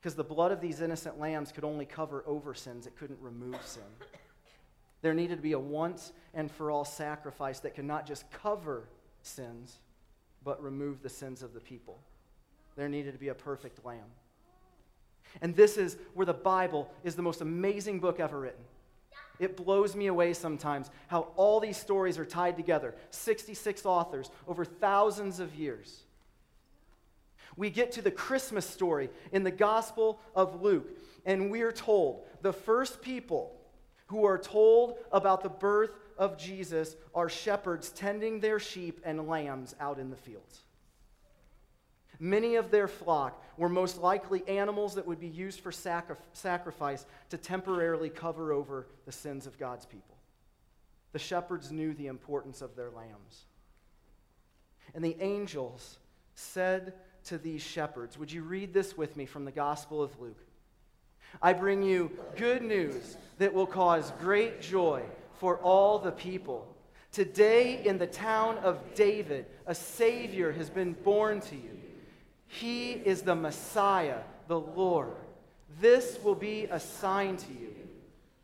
because 0.00 0.14
the 0.14 0.24
blood 0.24 0.50
of 0.50 0.62
these 0.62 0.80
innocent 0.80 1.20
lambs 1.20 1.52
could 1.52 1.64
only 1.64 1.84
cover 1.84 2.24
over 2.26 2.54
sins, 2.54 2.86
it 2.86 2.96
couldn't 2.96 3.20
remove 3.20 3.58
sin. 3.64 3.82
There 5.02 5.14
needed 5.14 5.36
to 5.36 5.42
be 5.42 5.52
a 5.52 5.58
once 5.58 6.12
and 6.32 6.50
for 6.50 6.70
all 6.70 6.84
sacrifice 6.84 7.60
that 7.60 7.74
could 7.74 7.84
not 7.84 8.06
just 8.06 8.30
cover 8.30 8.88
sins, 9.22 9.78
but 10.42 10.62
remove 10.62 11.02
the 11.02 11.08
sins 11.08 11.42
of 11.42 11.52
the 11.52 11.60
people. 11.60 11.98
There 12.76 12.88
needed 12.88 13.12
to 13.12 13.18
be 13.18 13.28
a 13.28 13.34
perfect 13.34 13.84
lamb. 13.84 14.10
And 15.42 15.54
this 15.54 15.76
is 15.76 15.96
where 16.14 16.26
the 16.26 16.32
Bible 16.32 16.90
is 17.04 17.14
the 17.14 17.22
most 17.22 17.40
amazing 17.40 18.00
book 18.00 18.20
ever 18.20 18.40
written. 18.40 18.64
It 19.40 19.56
blows 19.56 19.96
me 19.96 20.06
away 20.06 20.34
sometimes 20.34 20.90
how 21.08 21.28
all 21.34 21.58
these 21.58 21.78
stories 21.78 22.18
are 22.18 22.26
tied 22.26 22.56
together 22.56 22.94
66 23.10 23.84
authors 23.86 24.30
over 24.46 24.64
thousands 24.64 25.40
of 25.40 25.54
years. 25.54 26.02
We 27.56 27.70
get 27.70 27.92
to 27.92 28.02
the 28.02 28.10
Christmas 28.10 28.66
story 28.66 29.08
in 29.32 29.42
the 29.42 29.50
Gospel 29.50 30.20
of 30.36 30.62
Luke, 30.62 30.90
and 31.24 31.50
we're 31.50 31.72
told 31.72 32.24
the 32.42 32.52
first 32.52 33.00
people 33.00 33.56
who 34.06 34.24
are 34.24 34.38
told 34.38 34.98
about 35.10 35.42
the 35.42 35.48
birth 35.48 35.90
of 36.18 36.36
Jesus 36.36 36.96
are 37.14 37.28
shepherds 37.28 37.90
tending 37.90 38.40
their 38.40 38.60
sheep 38.60 39.00
and 39.04 39.26
lambs 39.26 39.74
out 39.80 39.98
in 39.98 40.10
the 40.10 40.16
fields. 40.16 40.60
Many 42.22 42.56
of 42.56 42.70
their 42.70 42.86
flock 42.86 43.42
were 43.56 43.70
most 43.70 43.96
likely 43.96 44.46
animals 44.46 44.94
that 44.94 45.06
would 45.06 45.18
be 45.18 45.28
used 45.28 45.60
for 45.60 45.72
sacri- 45.72 46.16
sacrifice 46.34 47.06
to 47.30 47.38
temporarily 47.38 48.10
cover 48.10 48.52
over 48.52 48.86
the 49.06 49.12
sins 49.12 49.46
of 49.46 49.58
God's 49.58 49.86
people. 49.86 50.16
The 51.12 51.18
shepherds 51.18 51.72
knew 51.72 51.94
the 51.94 52.08
importance 52.08 52.60
of 52.60 52.76
their 52.76 52.90
lambs. 52.90 53.46
And 54.94 55.02
the 55.02 55.16
angels 55.18 55.98
said 56.34 56.92
to 57.24 57.38
these 57.38 57.62
shepherds, 57.62 58.18
Would 58.18 58.30
you 58.30 58.42
read 58.42 58.74
this 58.74 58.98
with 58.98 59.16
me 59.16 59.24
from 59.24 59.46
the 59.46 59.50
Gospel 59.50 60.02
of 60.02 60.20
Luke? 60.20 60.44
I 61.40 61.54
bring 61.54 61.82
you 61.82 62.10
good 62.36 62.62
news 62.62 63.16
that 63.38 63.54
will 63.54 63.66
cause 63.66 64.12
great 64.20 64.60
joy 64.60 65.02
for 65.38 65.56
all 65.58 65.98
the 65.98 66.12
people. 66.12 66.66
Today, 67.12 67.82
in 67.84 67.98
the 67.98 68.06
town 68.06 68.58
of 68.58 68.94
David, 68.94 69.46
a 69.66 69.74
Savior 69.74 70.52
has 70.52 70.68
been 70.68 70.92
born 70.92 71.40
to 71.42 71.56
you. 71.56 71.79
He 72.50 72.92
is 72.92 73.22
the 73.22 73.36
Messiah, 73.36 74.18
the 74.48 74.58
Lord. 74.58 75.14
This 75.80 76.18
will 76.22 76.34
be 76.34 76.64
a 76.64 76.80
sign 76.80 77.36
to 77.36 77.52
you. 77.52 77.74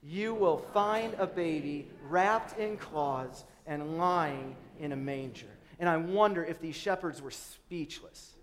You 0.00 0.32
will 0.32 0.58
find 0.58 1.12
a 1.18 1.26
baby 1.26 1.88
wrapped 2.08 2.56
in 2.58 2.76
cloths 2.76 3.44
and 3.66 3.98
lying 3.98 4.54
in 4.78 4.92
a 4.92 4.96
manger. 4.96 5.48
And 5.80 5.88
I 5.88 5.96
wonder 5.96 6.44
if 6.44 6.60
these 6.60 6.76
shepherds 6.76 7.20
were 7.20 7.32
speechless. 7.32 8.34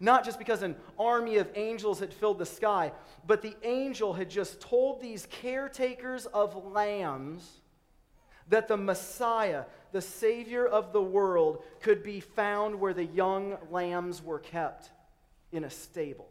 Not 0.00 0.24
just 0.24 0.38
because 0.38 0.62
an 0.62 0.76
army 0.98 1.36
of 1.36 1.50
angels 1.54 2.00
had 2.00 2.14
filled 2.14 2.38
the 2.38 2.46
sky, 2.46 2.92
but 3.26 3.42
the 3.42 3.54
angel 3.62 4.14
had 4.14 4.30
just 4.30 4.62
told 4.62 5.02
these 5.02 5.26
caretakers 5.30 6.24
of 6.24 6.72
lambs 6.72 7.60
that 8.48 8.66
the 8.66 8.78
Messiah, 8.78 9.64
the 9.92 10.00
Savior 10.00 10.66
of 10.66 10.94
the 10.94 11.02
world, 11.02 11.62
could 11.82 12.02
be 12.02 12.20
found 12.20 12.80
where 12.80 12.94
the 12.94 13.04
young 13.04 13.58
lambs 13.70 14.22
were 14.24 14.38
kept 14.38 14.90
in 15.52 15.64
a 15.64 15.70
stable. 15.70 16.28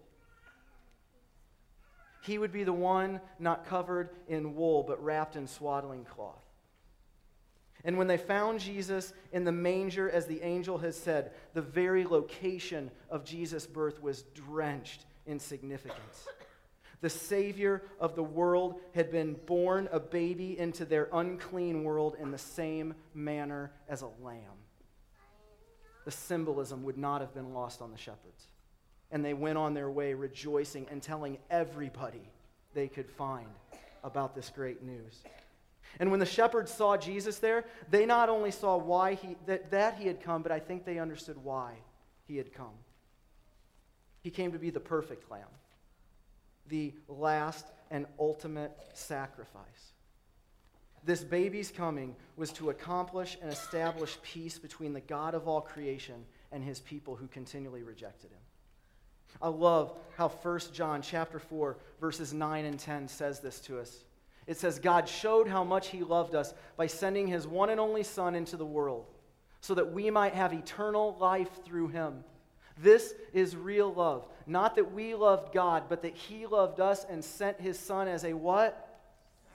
He 2.23 2.37
would 2.37 2.51
be 2.51 2.63
the 2.63 2.73
one 2.73 3.19
not 3.39 3.65
covered 3.65 4.09
in 4.27 4.55
wool, 4.55 4.83
but 4.83 5.03
wrapped 5.03 5.35
in 5.35 5.47
swaddling 5.47 6.05
cloth. 6.05 6.45
And 7.83 7.97
when 7.97 8.07
they 8.07 8.17
found 8.17 8.59
Jesus 8.59 9.11
in 9.31 9.43
the 9.43 9.51
manger, 9.51 10.09
as 10.09 10.27
the 10.27 10.43
angel 10.43 10.77
has 10.79 10.95
said, 10.95 11.31
the 11.53 11.63
very 11.63 12.05
location 12.05 12.91
of 13.09 13.25
Jesus' 13.25 13.65
birth 13.65 14.01
was 14.01 14.21
drenched 14.35 15.05
in 15.25 15.39
significance. 15.39 16.27
The 17.01 17.09
Savior 17.09 17.81
of 17.99 18.15
the 18.15 18.23
world 18.23 18.79
had 18.93 19.11
been 19.11 19.33
born 19.47 19.89
a 19.91 19.99
baby 19.99 20.59
into 20.59 20.85
their 20.85 21.09
unclean 21.11 21.83
world 21.83 22.15
in 22.21 22.29
the 22.29 22.37
same 22.37 22.93
manner 23.15 23.71
as 23.89 24.03
a 24.03 24.09
lamb. 24.21 24.37
The 26.05 26.11
symbolism 26.11 26.83
would 26.83 26.97
not 26.97 27.21
have 27.21 27.33
been 27.33 27.55
lost 27.55 27.81
on 27.81 27.91
the 27.91 27.97
shepherds. 27.97 28.47
And 29.11 29.23
they 29.23 29.33
went 29.33 29.57
on 29.57 29.73
their 29.73 29.89
way 29.89 30.13
rejoicing 30.13 30.87
and 30.89 31.01
telling 31.01 31.37
everybody 31.49 32.29
they 32.73 32.87
could 32.87 33.09
find 33.09 33.47
about 34.03 34.35
this 34.35 34.49
great 34.49 34.83
news. 34.83 35.21
And 35.99 36.09
when 36.09 36.19
the 36.19 36.25
shepherds 36.25 36.73
saw 36.73 36.95
Jesus 36.97 37.39
there, 37.39 37.65
they 37.89 38.05
not 38.05 38.29
only 38.29 38.51
saw 38.51 38.77
why 38.77 39.15
he, 39.15 39.35
that, 39.45 39.71
that 39.71 39.95
he 39.97 40.07
had 40.07 40.21
come, 40.21 40.41
but 40.41 40.51
I 40.51 40.59
think 40.59 40.85
they 40.85 40.99
understood 40.99 41.37
why 41.43 41.73
he 42.27 42.37
had 42.37 42.53
come. 42.53 42.73
He 44.21 44.29
came 44.29 44.53
to 44.53 44.59
be 44.59 44.69
the 44.69 44.79
perfect 44.79 45.29
lamb, 45.29 45.47
the 46.67 46.93
last 47.07 47.65
and 47.89 48.05
ultimate 48.19 48.71
sacrifice. 48.93 49.91
This 51.03 51.23
baby's 51.23 51.71
coming 51.71 52.15
was 52.37 52.51
to 52.53 52.69
accomplish 52.69 53.37
and 53.41 53.51
establish 53.51 54.17
peace 54.21 54.59
between 54.59 54.93
the 54.93 55.01
God 55.01 55.33
of 55.33 55.47
all 55.47 55.61
creation 55.61 56.23
and 56.51 56.63
his 56.63 56.79
people 56.79 57.15
who 57.15 57.27
continually 57.27 57.81
rejected 57.81 58.29
him. 58.29 58.39
I 59.41 59.49
love 59.49 59.93
how 60.17 60.29
1 60.29 60.59
John 60.73 61.01
chapter 61.01 61.39
4 61.39 61.77
verses 61.99 62.33
9 62.33 62.65
and 62.65 62.79
10 62.79 63.07
says 63.07 63.39
this 63.39 63.59
to 63.61 63.79
us. 63.79 64.03
It 64.47 64.57
says, 64.57 64.79
God 64.79 65.07
showed 65.07 65.47
how 65.47 65.63
much 65.63 65.89
He 65.89 66.01
loved 66.03 66.35
us 66.35 66.53
by 66.75 66.87
sending 66.87 67.27
His 67.27 67.47
one 67.47 67.69
and 67.69 67.79
only 67.79 68.03
Son 68.03 68.35
into 68.35 68.57
the 68.57 68.65
world 68.65 69.05
so 69.61 69.75
that 69.75 69.93
we 69.93 70.09
might 70.09 70.33
have 70.33 70.53
eternal 70.53 71.15
life 71.19 71.63
through 71.63 71.89
Him. 71.89 72.23
This 72.77 73.13
is 73.33 73.55
real 73.55 73.93
love. 73.93 74.27
Not 74.47 74.75
that 74.75 74.91
we 74.91 75.13
loved 75.13 75.53
God, 75.53 75.83
but 75.87 76.01
that 76.01 76.15
He 76.15 76.47
loved 76.47 76.79
us 76.79 77.05
and 77.09 77.23
sent 77.23 77.61
His 77.61 77.77
Son 77.77 78.07
as 78.07 78.23
a 78.23 78.33
what? 78.33 78.99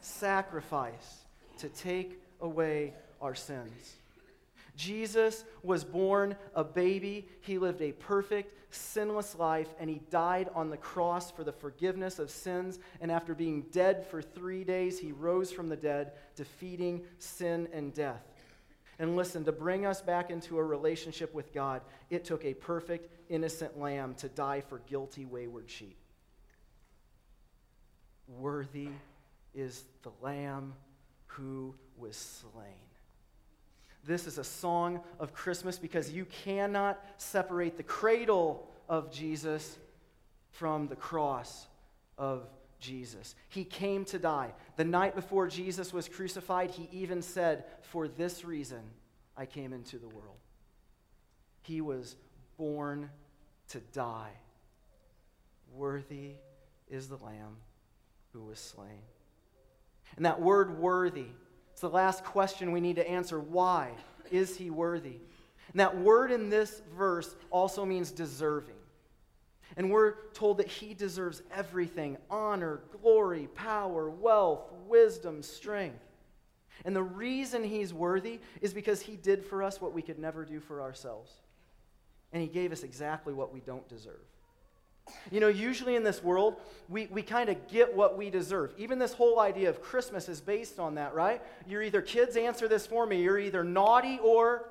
Sacrifice 0.00 1.25
to 1.59 1.68
take 1.68 2.21
away 2.40 2.95
our 3.21 3.35
sins. 3.35 3.97
Jesus 4.76 5.45
was 5.62 5.85
born 5.85 6.37
a 6.54 6.62
baby. 6.62 7.28
He 7.40 7.59
lived 7.59 7.80
a 7.80 7.92
perfect, 7.92 8.54
sinless 8.71 9.35
life, 9.35 9.68
and 9.80 9.88
he 9.88 10.00
died 10.11 10.50
on 10.54 10.71
the 10.71 10.76
cross 10.76 11.30
for 11.30 11.45
the 11.45 11.52
forgiveness 11.52 12.18
of 12.18 12.30
sins. 12.30 12.78
And 13.00 13.11
after 13.11 13.35
being 13.35 13.62
dead 13.73 14.06
for 14.06 14.21
three 14.21 14.64
days, 14.64 14.99
he 14.99 15.12
rose 15.12 15.50
from 15.50 15.68
the 15.68 15.76
dead, 15.76 16.12
defeating 16.35 17.02
sin 17.18 17.68
and 17.73 17.92
death. 17.95 18.23
And 18.99 19.16
listen, 19.16 19.45
to 19.45 19.52
bring 19.52 19.85
us 19.85 20.00
back 20.00 20.30
into 20.30 20.59
a 20.59 20.64
relationship 20.64 21.35
with 21.35 21.52
God, 21.52 21.83
it 22.11 22.25
took 22.25 22.45
a 22.45 22.54
perfect, 22.54 23.11
innocent 23.28 23.78
lamb 23.78 24.14
to 24.16 24.28
die 24.28 24.61
for 24.61 24.78
guilty, 24.80 25.25
wayward 25.25 25.71
sheep. 25.71 25.99
Worthy 28.26 28.88
is 29.54 29.85
the 30.02 30.11
lamb 30.23 30.75
who 31.26 31.75
was 31.97 32.16
slain. 32.16 32.75
This 34.07 34.27
is 34.29 34.39
a 34.39 34.45
song 34.45 35.01
of 35.19 35.35
Christmas 35.35 35.79
because 35.79 36.13
you 36.13 36.27
cannot 36.27 37.05
separate 37.17 37.77
the 37.77 37.83
cradle 37.83 38.69
of 38.89 39.11
Jesus 39.11 39.79
from 40.51 40.87
the 40.87 40.97
cross 40.97 41.67
of 42.17 42.47
Jesus. 42.79 43.35
He 43.49 43.65
came 43.65 44.05
to 44.07 44.19
die. 44.19 44.53
The 44.77 44.85
night 44.85 45.17
before 45.17 45.49
Jesus 45.49 45.93
was 45.93 46.09
crucified, 46.09 46.71
he 46.71 46.89
even 46.93 47.21
said, 47.21 47.65
For 47.83 48.07
this 48.07 48.45
reason 48.45 48.81
I 49.37 49.45
came 49.45 49.73
into 49.73 49.99
the 49.99 50.09
world. 50.09 50.37
He 51.63 51.81
was 51.81 52.15
born 52.57 53.11
to 53.71 53.81
die. 53.93 54.31
Worthy 55.75 56.35
is 56.89 57.09
the 57.09 57.17
Lamb 57.17 57.57
who 58.33 58.45
was 58.45 58.61
slain. 58.61 59.03
And 60.17 60.25
that 60.25 60.41
word 60.41 60.79
worthy, 60.79 61.27
it's 61.76 61.83
the 61.83 61.90
last 61.90 62.25
question 62.25 62.73
we 62.73 62.80
need 62.80 62.97
to 62.97 63.06
answer. 63.06 63.38
Why 63.38 63.90
is 64.30 64.56
he 64.56 64.71
worthy? 64.71 65.18
And 65.73 65.80
that 65.80 65.99
word 65.99 66.30
in 66.30 66.49
this 66.49 66.80
verse 66.97 67.37
also 67.50 67.85
means 67.85 68.11
deserving. 68.11 68.76
And 69.76 69.90
we're 69.90 70.14
told 70.33 70.56
that 70.56 70.68
he 70.68 70.95
deserves 70.95 71.42
everything 71.54 72.16
honor, 72.30 72.80
glory, 73.02 73.49
power, 73.54 74.09
wealth, 74.09 74.73
wisdom, 74.88 75.42
strength. 75.42 76.02
And 76.87 76.97
the 76.97 77.02
reason 77.02 77.62
he's 77.62 77.92
worthy 77.92 78.40
is 78.62 78.73
because 78.73 79.02
he 79.02 79.16
did 79.16 79.45
for 79.45 79.62
us 79.62 79.78
what 79.78 79.92
we 79.92 80.00
could 80.00 80.18
never 80.18 80.47
do 80.47 80.61
for 80.61 80.80
ourselves. 80.80 81.30
And 82.33 82.40
he 82.40 82.49
gave 82.49 82.73
us 82.73 82.85
exactly 82.85 83.35
what 83.35 83.52
we 83.52 83.61
don't 83.61 83.87
deserve. 83.87 84.25
You 85.31 85.41
know, 85.41 85.49
usually 85.49 85.97
in 85.97 86.05
this 86.05 86.23
world, 86.23 86.57
we, 86.89 87.07
we 87.07 87.23
kind 87.23 87.49
of 87.49 87.69
get 87.69 87.95
what 87.95 88.17
we 88.17 88.31
deserve. 88.31 88.73
Even 88.77 88.99
this 88.99 89.13
whole 89.13 89.41
idea 89.41 89.69
of 89.69 89.83
Christmas 89.83 90.29
is 90.29 90.41
based 90.41 90.79
on 90.79 90.97
that, 90.97 91.15
right? 91.15 91.41
You're 91.67 91.83
either, 91.83 92.03
kids, 92.03 92.37
answer 92.37 92.69
this 92.69 92.87
for 92.87 93.07
me, 93.07 93.23
you're 93.23 93.39
either 93.39 93.65
naughty 93.65 94.19
or. 94.23 94.69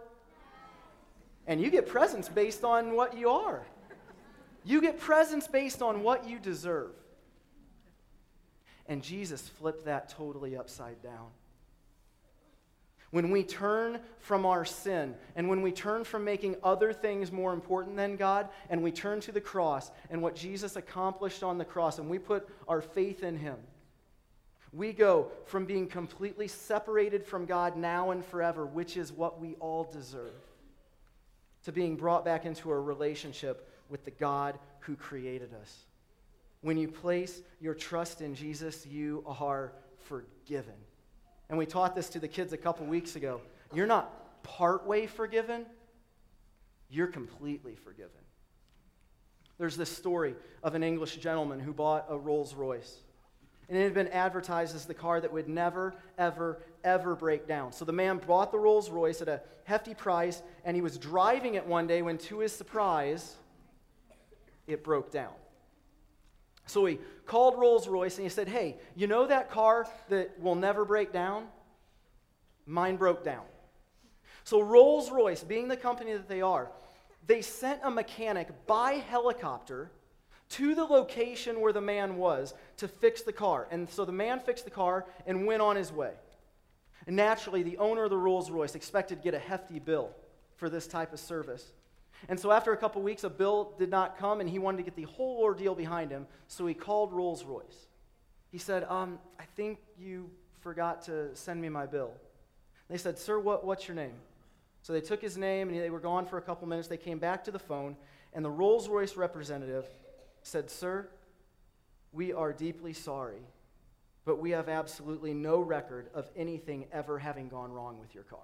And 1.47 1.61
you 1.61 1.69
get 1.69 1.87
presents 1.87 2.27
based 2.27 2.63
on 2.63 2.95
what 2.95 3.17
you 3.17 3.29
are. 3.29 3.63
You 4.63 4.81
get 4.81 4.99
presents 4.99 5.47
based 5.47 5.81
on 5.81 6.03
what 6.03 6.27
you 6.27 6.39
deserve. 6.39 6.91
And 8.87 9.01
Jesus 9.01 9.47
flipped 9.47 9.85
that 9.85 10.09
totally 10.09 10.57
upside 10.57 11.01
down. 11.01 11.27
When 13.15 13.31
we 13.31 13.43
turn 13.43 14.01
from 14.19 14.45
our 14.45 14.65
sin 14.65 15.15
and 15.37 15.47
when 15.47 15.61
we 15.61 15.71
turn 15.71 16.03
from 16.03 16.25
making 16.25 16.57
other 16.61 16.91
things 16.91 17.31
more 17.31 17.53
important 17.53 17.95
than 17.95 18.17
God 18.17 18.49
and 18.69 18.83
we 18.83 18.91
turn 18.91 19.21
to 19.21 19.31
the 19.31 19.39
cross 19.39 19.89
and 20.09 20.21
what 20.21 20.35
Jesus 20.35 20.75
accomplished 20.75 21.41
on 21.41 21.57
the 21.57 21.63
cross 21.63 21.97
and 21.97 22.09
we 22.09 22.19
put 22.19 22.45
our 22.67 22.81
faith 22.81 23.23
in 23.23 23.37
Him, 23.37 23.55
we 24.73 24.91
go 24.91 25.31
from 25.45 25.63
being 25.63 25.87
completely 25.87 26.49
separated 26.49 27.25
from 27.25 27.45
God 27.45 27.77
now 27.77 28.11
and 28.11 28.25
forever, 28.25 28.65
which 28.65 28.97
is 28.97 29.13
what 29.13 29.39
we 29.39 29.55
all 29.61 29.85
deserve, 29.85 30.43
to 31.63 31.71
being 31.71 31.95
brought 31.95 32.25
back 32.25 32.45
into 32.45 32.69
a 32.69 32.77
relationship 32.77 33.71
with 33.87 34.03
the 34.03 34.11
God 34.11 34.59
who 34.79 34.97
created 34.97 35.53
us. 35.53 35.85
When 36.59 36.75
you 36.75 36.89
place 36.89 37.41
your 37.61 37.75
trust 37.75 38.19
in 38.19 38.35
Jesus, 38.35 38.85
you 38.85 39.23
are 39.25 39.71
forgiven. 39.99 40.75
And 41.49 41.57
we 41.57 41.65
taught 41.65 41.95
this 41.95 42.09
to 42.09 42.19
the 42.19 42.27
kids 42.27 42.53
a 42.53 42.57
couple 42.57 42.85
weeks 42.85 43.15
ago. 43.15 43.41
You're 43.73 43.87
not 43.87 44.43
partway 44.43 45.07
forgiven, 45.07 45.65
you're 46.89 47.07
completely 47.07 47.75
forgiven. 47.75 48.11
There's 49.57 49.77
this 49.77 49.89
story 49.89 50.35
of 50.63 50.75
an 50.75 50.83
English 50.83 51.17
gentleman 51.17 51.59
who 51.59 51.73
bought 51.73 52.05
a 52.09 52.17
Rolls 52.17 52.53
Royce. 52.53 52.97
And 53.67 53.77
it 53.77 53.83
had 53.83 53.93
been 53.93 54.09
advertised 54.09 54.75
as 54.75 54.85
the 54.85 54.93
car 54.93 55.19
that 55.19 55.31
would 55.31 55.49
never, 55.49 55.95
ever, 56.17 56.61
ever 56.83 57.15
break 57.15 57.47
down. 57.47 57.71
So 57.71 57.83
the 57.83 57.93
man 57.93 58.19
bought 58.19 58.51
the 58.51 58.59
Rolls 58.59 58.89
Royce 58.89 59.21
at 59.21 59.27
a 59.27 59.41
hefty 59.63 59.95
price, 59.95 60.43
and 60.65 60.75
he 60.75 60.81
was 60.81 60.97
driving 60.97 61.55
it 61.55 61.65
one 61.65 61.87
day 61.87 62.01
when, 62.01 62.17
to 62.19 62.39
his 62.39 62.51
surprise, 62.51 63.35
it 64.67 64.83
broke 64.83 65.11
down. 65.11 65.33
So 66.65 66.85
he 66.85 66.99
called 67.25 67.57
Rolls 67.57 67.87
Royce 67.87 68.17
and 68.17 68.23
he 68.23 68.29
said, 68.29 68.47
Hey, 68.47 68.77
you 68.95 69.07
know 69.07 69.27
that 69.27 69.51
car 69.51 69.87
that 70.09 70.39
will 70.39 70.55
never 70.55 70.85
break 70.85 71.11
down? 71.11 71.47
Mine 72.65 72.95
broke 72.95 73.23
down. 73.23 73.43
So 74.43 74.61
Rolls 74.61 75.11
Royce, 75.11 75.43
being 75.43 75.67
the 75.67 75.77
company 75.77 76.13
that 76.13 76.27
they 76.27 76.41
are, 76.41 76.71
they 77.25 77.41
sent 77.41 77.81
a 77.83 77.89
mechanic 77.89 78.49
by 78.67 78.93
helicopter 78.93 79.91
to 80.49 80.75
the 80.75 80.83
location 80.83 81.59
where 81.59 81.73
the 81.73 81.81
man 81.81 82.17
was 82.17 82.53
to 82.77 82.87
fix 82.87 83.23
the 83.23 83.33
car. 83.33 83.67
And 83.71 83.89
so 83.89 84.05
the 84.05 84.11
man 84.11 84.39
fixed 84.39 84.65
the 84.65 84.71
car 84.71 85.05
and 85.25 85.47
went 85.47 85.61
on 85.61 85.75
his 85.75 85.91
way. 85.91 86.13
And 87.07 87.15
naturally, 87.15 87.63
the 87.63 87.77
owner 87.77 88.03
of 88.03 88.09
the 88.09 88.17
Rolls 88.17 88.51
Royce 88.51 88.75
expected 88.75 89.17
to 89.17 89.23
get 89.23 89.33
a 89.33 89.39
hefty 89.39 89.79
bill 89.79 90.11
for 90.55 90.69
this 90.69 90.87
type 90.87 91.13
of 91.13 91.19
service. 91.19 91.71
And 92.29 92.39
so 92.39 92.51
after 92.51 92.71
a 92.71 92.77
couple 92.77 93.01
weeks, 93.01 93.23
a 93.23 93.29
bill 93.29 93.73
did 93.77 93.89
not 93.89 94.17
come, 94.17 94.39
and 94.39 94.49
he 94.49 94.59
wanted 94.59 94.77
to 94.77 94.83
get 94.83 94.95
the 94.95 95.03
whole 95.03 95.39
ordeal 95.41 95.75
behind 95.75 96.11
him, 96.11 96.27
so 96.47 96.65
he 96.65 96.73
called 96.73 97.13
Rolls 97.13 97.43
Royce. 97.43 97.87
He 98.51 98.57
said, 98.57 98.85
um, 98.85 99.19
I 99.39 99.43
think 99.55 99.79
you 99.97 100.29
forgot 100.61 101.03
to 101.03 101.35
send 101.35 101.61
me 101.61 101.69
my 101.69 101.85
bill. 101.85 102.11
They 102.89 102.97
said, 102.97 103.17
Sir, 103.17 103.39
what, 103.39 103.65
what's 103.65 103.87
your 103.87 103.95
name? 103.95 104.15
So 104.81 104.93
they 104.93 105.01
took 105.01 105.21
his 105.21 105.37
name, 105.37 105.69
and 105.69 105.79
they 105.79 105.89
were 105.89 105.99
gone 105.99 106.25
for 106.25 106.37
a 106.37 106.41
couple 106.41 106.67
minutes. 106.67 106.87
They 106.87 106.97
came 106.97 107.19
back 107.19 107.43
to 107.45 107.51
the 107.51 107.59
phone, 107.59 107.95
and 108.33 108.43
the 108.43 108.51
Rolls 108.51 108.87
Royce 108.87 109.15
representative 109.15 109.87
said, 110.43 110.69
Sir, 110.69 111.07
we 112.11 112.33
are 112.33 112.53
deeply 112.53 112.93
sorry, 112.93 113.41
but 114.25 114.39
we 114.39 114.51
have 114.51 114.69
absolutely 114.69 115.33
no 115.33 115.59
record 115.59 116.07
of 116.13 116.29
anything 116.35 116.85
ever 116.91 117.19
having 117.19 117.49
gone 117.49 117.71
wrong 117.71 117.99
with 117.99 118.15
your 118.15 118.23
car. 118.23 118.39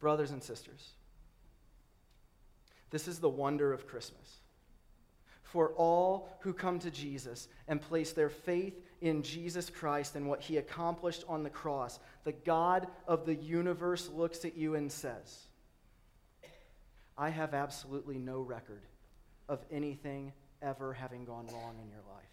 Brothers 0.00 0.30
and 0.30 0.42
sisters, 0.42 0.92
this 2.90 3.08
is 3.08 3.18
the 3.18 3.28
wonder 3.28 3.72
of 3.72 3.86
Christmas. 3.86 4.36
For 5.42 5.70
all 5.70 6.28
who 6.40 6.52
come 6.52 6.78
to 6.80 6.90
Jesus 6.90 7.48
and 7.68 7.80
place 7.80 8.12
their 8.12 8.28
faith 8.28 8.74
in 9.00 9.22
Jesus 9.22 9.70
Christ 9.70 10.14
and 10.14 10.28
what 10.28 10.42
he 10.42 10.58
accomplished 10.58 11.24
on 11.26 11.42
the 11.42 11.50
cross, 11.50 11.98
the 12.24 12.32
God 12.32 12.86
of 13.06 13.24
the 13.24 13.34
universe 13.34 14.10
looks 14.14 14.44
at 14.44 14.56
you 14.56 14.74
and 14.74 14.92
says, 14.92 15.48
I 17.16 17.30
have 17.30 17.54
absolutely 17.54 18.18
no 18.18 18.40
record 18.40 18.82
of 19.48 19.64
anything 19.70 20.32
ever 20.60 20.92
having 20.92 21.24
gone 21.24 21.46
wrong 21.52 21.76
in 21.82 21.88
your 21.88 22.02
life. 22.14 22.24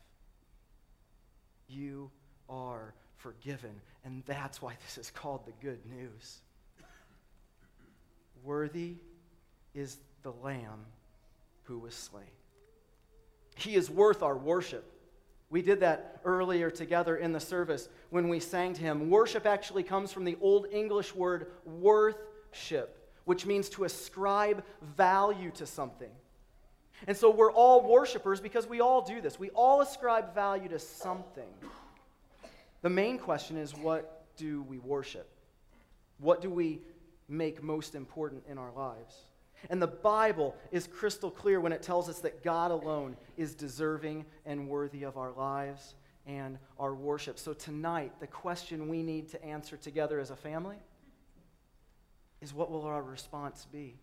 You 1.67 2.11
are 2.49 2.93
forgiven, 3.17 3.81
and 4.03 4.23
that's 4.25 4.61
why 4.61 4.73
this 4.83 4.97
is 4.97 5.09
called 5.09 5.45
the 5.45 5.53
good 5.65 5.85
news. 5.85 6.41
Worthy 8.45 8.95
is 9.73 9.97
the 10.21 10.31
Lamb 10.43 10.85
who 11.63 11.79
was 11.79 11.95
slain. 11.95 12.23
He 13.55 13.75
is 13.75 13.89
worth 13.89 14.21
our 14.21 14.37
worship. 14.37 14.91
We 15.49 15.61
did 15.61 15.79
that 15.79 16.21
earlier 16.25 16.69
together 16.69 17.17
in 17.17 17.31
the 17.31 17.39
service 17.39 17.89
when 18.09 18.29
we 18.29 18.39
sang 18.39 18.73
to 18.73 18.81
him. 18.81 19.09
Worship 19.09 19.45
actually 19.45 19.83
comes 19.83 20.11
from 20.11 20.25
the 20.25 20.37
Old 20.41 20.67
English 20.71 21.15
word 21.15 21.47
worthship, 21.65 23.11
which 23.25 23.45
means 23.45 23.69
to 23.69 23.83
ascribe 23.83 24.63
value 24.95 25.51
to 25.51 25.65
something. 25.65 26.11
And 27.07 27.15
so 27.15 27.29
we're 27.29 27.51
all 27.51 27.87
worshipers 27.87 28.39
because 28.39 28.67
we 28.67 28.79
all 28.79 29.01
do 29.01 29.21
this. 29.21 29.39
We 29.39 29.49
all 29.51 29.81
ascribe 29.81 30.33
value 30.33 30.69
to 30.69 30.79
something. 30.79 31.49
The 32.81 32.89
main 32.89 33.17
question 33.17 33.57
is 33.57 33.75
what 33.75 34.25
do 34.37 34.61
we 34.63 34.77
worship? 34.79 35.29
What 36.19 36.41
do 36.41 36.49
we 36.49 36.81
make 37.27 37.63
most 37.63 37.95
important 37.95 38.43
in 38.49 38.57
our 38.57 38.71
lives. 38.71 39.15
And 39.69 39.81
the 39.81 39.87
Bible 39.87 40.55
is 40.71 40.87
crystal 40.87 41.31
clear 41.31 41.59
when 41.59 41.71
it 41.71 41.81
tells 41.81 42.09
us 42.09 42.19
that 42.19 42.43
God 42.43 42.71
alone 42.71 43.17
is 43.37 43.55
deserving 43.55 44.25
and 44.45 44.67
worthy 44.67 45.03
of 45.03 45.17
our 45.17 45.31
lives 45.31 45.95
and 46.27 46.57
our 46.79 46.93
worship. 46.93 47.39
So 47.39 47.53
tonight, 47.53 48.13
the 48.19 48.27
question 48.27 48.87
we 48.87 49.03
need 49.03 49.29
to 49.29 49.43
answer 49.43 49.77
together 49.77 50.19
as 50.19 50.31
a 50.31 50.35
family 50.35 50.77
is 52.41 52.53
what 52.53 52.69
will 52.69 52.83
our 52.83 53.01
response 53.01 53.65
be? 53.71 53.97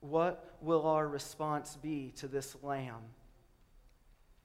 What 0.00 0.56
will 0.60 0.86
our 0.86 1.08
response 1.08 1.76
be 1.76 2.12
to 2.16 2.28
this 2.28 2.56
lamb 2.62 3.02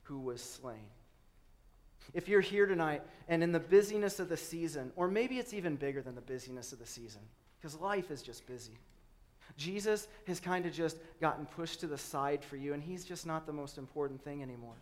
who 0.04 0.20
was 0.20 0.42
slain? 0.42 0.90
If 2.14 2.28
you're 2.28 2.42
here 2.42 2.66
tonight 2.66 3.02
and 3.28 3.44
in 3.44 3.52
the 3.52 3.60
busyness 3.60 4.20
of 4.20 4.30
the 4.30 4.38
season, 4.38 4.92
or 4.96 5.08
maybe 5.08 5.40
it's 5.40 5.54
even 5.54 5.76
bigger 5.76 6.02
than 6.02 6.16
the 6.16 6.22
busyness 6.22 6.74
of 6.74 6.80
the 6.80 6.86
season, 6.86 7.22
because 7.60 7.80
life 7.80 8.12
is 8.12 8.22
just 8.22 8.46
busy. 8.46 8.78
Jesus 9.58 10.08
has 10.28 10.40
kind 10.40 10.66
of 10.66 10.74
just 10.74 10.98
gotten 11.22 11.46
pushed 11.46 11.80
to 11.82 11.88
the 11.88 11.98
side 11.98 12.44
for 12.44 12.58
you, 12.58 12.74
and 12.74 12.82
he's 12.82 13.06
just 13.06 13.26
not 13.26 13.46
the 13.46 13.54
most 13.54 13.78
important 13.78 14.24
thing 14.24 14.42
anymore. 14.42 14.76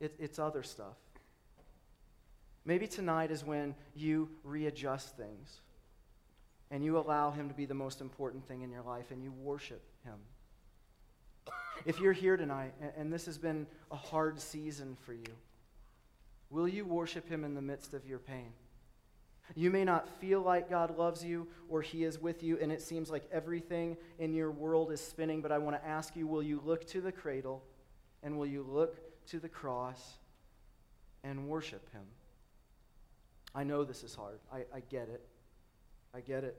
It, 0.00 0.14
it's 0.18 0.38
other 0.38 0.62
stuff. 0.62 0.96
Maybe 2.64 2.86
tonight 2.86 3.30
is 3.30 3.44
when 3.44 3.74
you 3.94 4.30
readjust 4.42 5.16
things 5.16 5.60
and 6.70 6.82
you 6.82 6.98
allow 6.98 7.30
him 7.30 7.48
to 7.48 7.54
be 7.54 7.66
the 7.66 7.74
most 7.74 8.00
important 8.00 8.46
thing 8.48 8.62
in 8.62 8.70
your 8.70 8.82
life 8.82 9.10
and 9.10 9.22
you 9.22 9.32
worship 9.32 9.82
him. 10.04 10.14
If 11.84 12.00
you're 12.00 12.14
here 12.14 12.36
tonight 12.36 12.72
and 12.96 13.12
this 13.12 13.26
has 13.26 13.36
been 13.36 13.66
a 13.90 13.96
hard 13.96 14.40
season 14.40 14.96
for 15.04 15.12
you, 15.12 15.26
Will 16.54 16.68
you 16.68 16.84
worship 16.84 17.28
him 17.28 17.42
in 17.42 17.54
the 17.54 17.60
midst 17.60 17.94
of 17.94 18.06
your 18.06 18.20
pain? 18.20 18.52
You 19.56 19.72
may 19.72 19.84
not 19.84 20.08
feel 20.20 20.40
like 20.40 20.70
God 20.70 20.96
loves 20.96 21.24
you 21.24 21.48
or 21.68 21.82
he 21.82 22.04
is 22.04 22.20
with 22.20 22.44
you, 22.44 22.58
and 22.62 22.70
it 22.70 22.80
seems 22.80 23.10
like 23.10 23.24
everything 23.32 23.96
in 24.20 24.32
your 24.32 24.52
world 24.52 24.92
is 24.92 25.00
spinning, 25.00 25.42
but 25.42 25.50
I 25.50 25.58
want 25.58 25.74
to 25.76 25.84
ask 25.84 26.14
you 26.14 26.28
will 26.28 26.44
you 26.44 26.62
look 26.64 26.86
to 26.90 27.00
the 27.00 27.10
cradle 27.10 27.64
and 28.22 28.38
will 28.38 28.46
you 28.46 28.62
look 28.62 29.26
to 29.30 29.40
the 29.40 29.48
cross 29.48 30.14
and 31.24 31.48
worship 31.48 31.92
him? 31.92 32.04
I 33.52 33.64
know 33.64 33.82
this 33.82 34.04
is 34.04 34.14
hard. 34.14 34.38
I, 34.52 34.58
I 34.72 34.80
get 34.88 35.08
it. 35.08 35.26
I 36.14 36.20
get 36.20 36.44
it. 36.44 36.56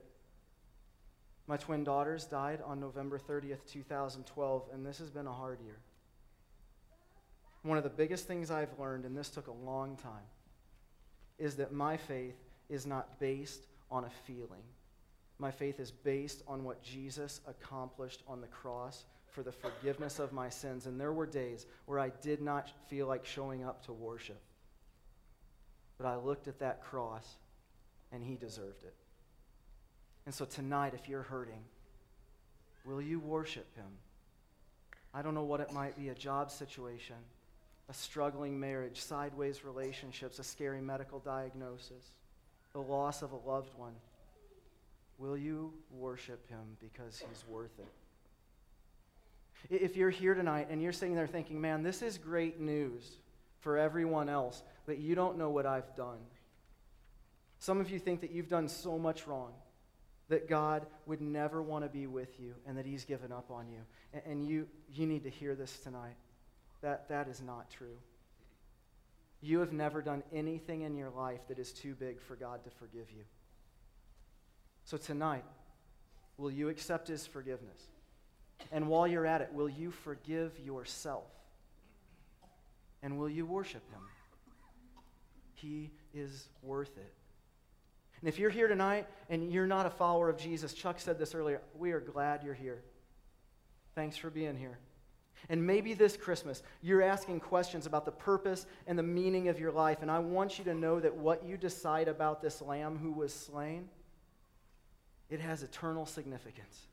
My 1.48 1.56
twin 1.56 1.86
daughters 1.86 2.26
died 2.26 2.60
on 2.66 2.82
November 2.82 3.18
30th, 3.18 3.66
2012, 3.72 4.64
and 4.74 4.86
this 4.86 4.98
has 4.98 5.10
been 5.10 5.28
a 5.28 5.34
hard 5.34 5.62
year. 5.62 5.78
One 7.65 7.80
of 7.80 7.84
the 7.84 7.89
biggest 7.89 8.28
things 8.28 8.51
I've 8.51 8.78
learned, 8.78 9.06
and 9.06 9.17
this 9.17 9.30
took 9.30 9.47
a 9.47 9.51
long 9.51 9.97
time, 9.97 10.28
is 11.39 11.56
that 11.56 11.73
my 11.73 11.97
faith 11.97 12.36
is 12.69 12.86
not 12.86 13.19
based 13.19 13.65
on 13.89 14.04
a 14.04 14.10
feeling. 14.28 14.62
My 15.39 15.49
faith 15.49 15.80
is 15.80 15.89
based 15.89 16.43
on 16.47 16.63
what 16.63 16.84
Jesus 16.84 17.41
accomplished 17.47 18.21
on 18.28 18.39
the 18.39 18.45
cross 18.47 19.06
for 19.32 19.41
the 19.41 19.51
forgiveness 19.51 20.19
of 20.19 20.32
my 20.32 20.47
sins. 20.47 20.86
And 20.86 21.01
there 21.01 21.12
were 21.12 21.25
days 21.25 21.65
where 21.88 21.99
I 21.99 22.12
did 22.21 22.39
not 22.39 22.69
feel 22.88 23.08
like 23.08 23.25
showing 23.25 23.63
up 23.63 23.84
to 23.88 23.93
worship. 23.93 24.39
But 25.97 26.06
I 26.06 26.17
looked 26.17 26.47
at 26.47 26.60
that 26.60 26.84
cross, 26.84 27.28
and 28.12 28.23
He 28.23 28.36
deserved 28.36 28.84
it. 28.84 28.93
And 30.28 30.36
so 30.36 30.45
tonight, 30.45 30.93
if 30.93 31.10
you're 31.10 31.23
hurting, 31.23 31.63
will 32.86 33.01
you 33.01 33.19
worship 33.19 33.75
Him? 33.75 33.89
I 35.15 35.23
don't 35.23 35.34
know 35.34 35.45
what 35.45 35.62
it 35.62 35.73
might 35.73 35.97
be 35.97 36.10
a 36.10 36.15
job 36.15 36.51
situation 36.51 37.15
a 37.89 37.93
struggling 37.93 38.60
marriage, 38.60 39.02
sideways 39.02 39.63
relationships, 39.63 40.39
a 40.39 40.43
scary 40.43 40.82
medical 40.82 41.19
diagnosis, 41.19 42.12
the 42.74 42.82
loss 42.82 43.21
of 43.21 43.32
a 43.32 43.50
loved 43.50 43.78
one, 43.78 43.93
will 45.17 45.38
you 45.38 45.74
worship 45.91 46.50
him 46.50 46.78
because 46.80 47.19
he's 47.19 47.43
worth 47.48 47.78
it? 47.80 47.88
If 49.69 49.95
you're 49.95 50.10
here 50.10 50.34
tonight 50.34 50.67
and 50.69 50.82
you're 50.82 50.91
sitting 50.91 51.15
there 51.15 51.28
thinking, 51.28 51.60
man, 51.60 51.84
this 51.84 52.02
is 52.02 52.17
great 52.17 52.60
news 52.60 53.17
for 53.60 53.78
everyone 53.78 54.30
else, 54.30 54.62
but 54.86 55.00
you 55.00 55.15
don't 55.15 55.38
know 55.38 55.50
what 55.50 55.65
I've 55.65 55.95
done. 55.95 56.19
Some 57.60 57.80
of 57.80 57.89
you 57.89 57.98
think 57.98 58.21
that 58.21 58.32
you've 58.32 58.50
done 58.50 58.67
so 58.67 59.00
much 59.00 59.26
wrong 59.26 59.54
that 60.28 60.48
God 60.48 60.86
would 61.06 61.21
never 61.21 61.62
want 61.62 61.84
to 61.84 61.89
be 61.89 62.08
with 62.08 62.39
you 62.39 62.56
and 62.67 62.78
that 62.78 62.86
he's 62.86 63.06
given 63.06 63.32
up 63.32 63.50
on 63.52 63.67
you. 63.69 64.21
And 64.26 64.45
you, 64.45 64.67
you 64.91 65.06
need 65.06 65.24
to 65.24 65.30
hear 65.30 65.56
this 65.56 65.80
tonight. 65.80 66.15
That, 66.86 67.10
that 67.10 67.28
is 67.28 67.41
not 67.41 67.71
true. 67.71 67.98
You 69.41 69.58
have 69.62 69.74
never 69.74 70.04
done 70.04 70.21
anything 70.32 70.82
in 70.84 70.95
your 70.95 71.10
life 71.10 71.39
that 71.48 71.58
is 71.58 71.71
too 71.71 71.95
big 71.95 72.21
for 72.21 72.36
God 72.36 72.63
to 72.63 72.69
forgive 72.69 73.10
you. 73.10 73.24
So 74.84 74.95
tonight, 74.95 75.45
will 76.38 76.52
you 76.52 76.69
accept 76.69 77.08
His 77.08 77.26
forgiveness? 77.26 77.82
And 78.71 78.88
while 78.88 79.08
you're 79.08 79.26
at 79.26 79.41
it, 79.41 79.52
will 79.52 79.67
you 79.67 79.89
forgive 79.89 80.60
yourself? 80.60 81.26
And 83.02 83.17
will 83.17 83.30
you 83.30 83.48
worship 83.48 83.82
Him? 83.91 84.02
He 85.56 85.89
is 86.13 86.50
worth 86.62 86.95
it. 86.98 87.13
And 88.19 88.30
if 88.30 88.38
you're 88.38 88.52
here 88.52 88.67
tonight 88.67 89.08
and 89.28 89.52
you're 89.52 89.65
not 89.65 89.88
a 89.88 89.89
follower 89.89 90.30
of 90.30 90.38
Jesus, 90.38 90.71
Chuck 90.71 91.00
said 91.00 91.17
this 91.17 91.34
earlier, 91.34 91.62
we 91.80 91.93
are 91.93 92.00
glad 92.00 92.43
you're 92.43 92.54
here. 92.54 92.84
Thanks 93.95 94.17
for 94.17 94.30
being 94.30 94.56
here. 94.56 94.78
And 95.50 95.65
maybe 95.65 95.93
this 95.93 96.17
Christmas, 96.17 96.63
you're 96.82 97.02
asking 97.02 97.39
questions 97.39 97.86
about 97.86 98.06
the 98.06 98.12
purpose 98.12 98.65
and 98.88 98.98
the 98.98 99.04
meaning 99.04 99.48
of 99.48 99.60
your 99.60 99.71
life. 99.71 100.02
And 100.02 100.10
I 100.10 100.19
want 100.19 100.58
you 100.58 100.65
to 100.65 100.74
know 100.74 101.00
that 101.00 101.15
what 101.15 101.45
you 101.45 101.58
decide 101.58 102.08
about 102.08 102.41
this 102.41 102.62
lamb 102.62 102.98
who 102.98 103.12
was 103.12 103.34
slain, 103.34 103.89
it 105.30 105.39
has 105.39 105.63
eternal 105.63 106.06
significance. 106.06 106.88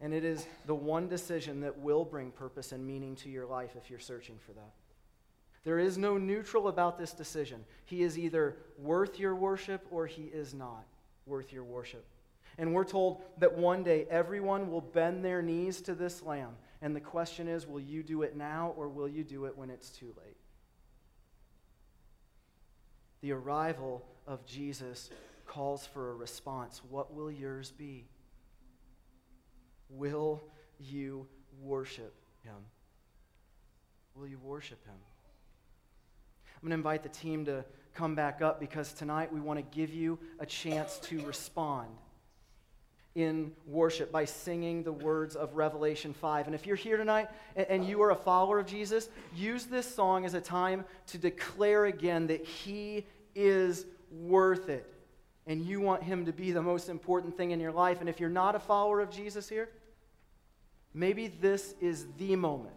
And 0.00 0.14
it 0.14 0.24
is 0.24 0.46
the 0.66 0.74
one 0.74 1.08
decision 1.08 1.60
that 1.60 1.78
will 1.78 2.04
bring 2.04 2.30
purpose 2.30 2.72
and 2.72 2.86
meaning 2.86 3.16
to 3.16 3.28
your 3.28 3.46
life 3.46 3.76
if 3.76 3.90
you're 3.90 3.98
searching 3.98 4.38
for 4.38 4.52
that. 4.52 4.72
There 5.62 5.78
is 5.78 5.98
no 5.98 6.16
neutral 6.16 6.68
about 6.68 6.98
this 6.98 7.12
decision. 7.12 7.64
He 7.84 8.02
is 8.02 8.18
either 8.18 8.56
worth 8.78 9.18
your 9.18 9.34
worship 9.34 9.86
or 9.90 10.06
he 10.06 10.22
is 10.22 10.54
not 10.54 10.84
worth 11.26 11.52
your 11.52 11.64
worship. 11.64 12.04
And 12.56 12.72
we're 12.72 12.84
told 12.84 13.22
that 13.38 13.56
one 13.56 13.82
day 13.82 14.06
everyone 14.10 14.70
will 14.70 14.80
bend 14.80 15.24
their 15.24 15.42
knees 15.42 15.82
to 15.82 15.94
this 15.94 16.22
lamb. 16.22 16.56
And 16.82 16.96
the 16.96 17.00
question 17.00 17.48
is 17.48 17.66
will 17.66 17.80
you 17.80 18.02
do 18.02 18.22
it 18.22 18.36
now 18.36 18.74
or 18.76 18.88
will 18.88 19.08
you 19.08 19.24
do 19.24 19.44
it 19.44 19.56
when 19.56 19.70
it's 19.70 19.90
too 19.90 20.14
late? 20.24 20.36
The 23.20 23.32
arrival 23.32 24.04
of 24.26 24.46
Jesus 24.46 25.10
calls 25.46 25.86
for 25.86 26.10
a 26.10 26.14
response. 26.14 26.80
What 26.88 27.12
will 27.12 27.30
yours 27.30 27.70
be? 27.70 28.06
Will 29.90 30.42
you 30.78 31.26
worship 31.60 32.14
him? 32.44 32.54
Will 34.14 34.28
you 34.28 34.38
worship 34.38 34.84
him? 34.86 34.94
I'm 36.56 36.68
going 36.68 36.70
to 36.70 36.74
invite 36.76 37.02
the 37.02 37.08
team 37.08 37.44
to 37.46 37.64
come 37.94 38.14
back 38.14 38.40
up 38.40 38.60
because 38.60 38.92
tonight 38.92 39.32
we 39.32 39.40
want 39.40 39.58
to 39.58 39.76
give 39.76 39.92
you 39.92 40.18
a 40.38 40.46
chance 40.46 40.98
to 41.00 41.20
respond 41.26 41.88
in 43.14 43.52
worship 43.66 44.12
by 44.12 44.24
singing 44.24 44.82
the 44.82 44.92
words 44.92 45.34
of 45.34 45.56
Revelation 45.56 46.14
5. 46.14 46.46
And 46.46 46.54
if 46.54 46.66
you're 46.66 46.76
here 46.76 46.96
tonight 46.96 47.28
and 47.56 47.84
you 47.84 48.00
are 48.02 48.10
a 48.10 48.16
follower 48.16 48.60
of 48.60 48.66
Jesus, 48.66 49.08
use 49.34 49.64
this 49.64 49.92
song 49.92 50.24
as 50.24 50.34
a 50.34 50.40
time 50.40 50.84
to 51.08 51.18
declare 51.18 51.86
again 51.86 52.28
that 52.28 52.44
He 52.44 53.06
is 53.34 53.86
worth 54.12 54.68
it. 54.68 54.86
And 55.46 55.64
you 55.64 55.80
want 55.80 56.04
Him 56.04 56.26
to 56.26 56.32
be 56.32 56.52
the 56.52 56.62
most 56.62 56.88
important 56.88 57.36
thing 57.36 57.50
in 57.50 57.58
your 57.58 57.72
life. 57.72 58.00
And 58.00 58.08
if 58.08 58.20
you're 58.20 58.28
not 58.28 58.54
a 58.54 58.60
follower 58.60 59.00
of 59.00 59.10
Jesus 59.10 59.48
here, 59.48 59.68
maybe 60.94 61.26
this 61.26 61.74
is 61.80 62.06
the 62.16 62.36
moment. 62.36 62.74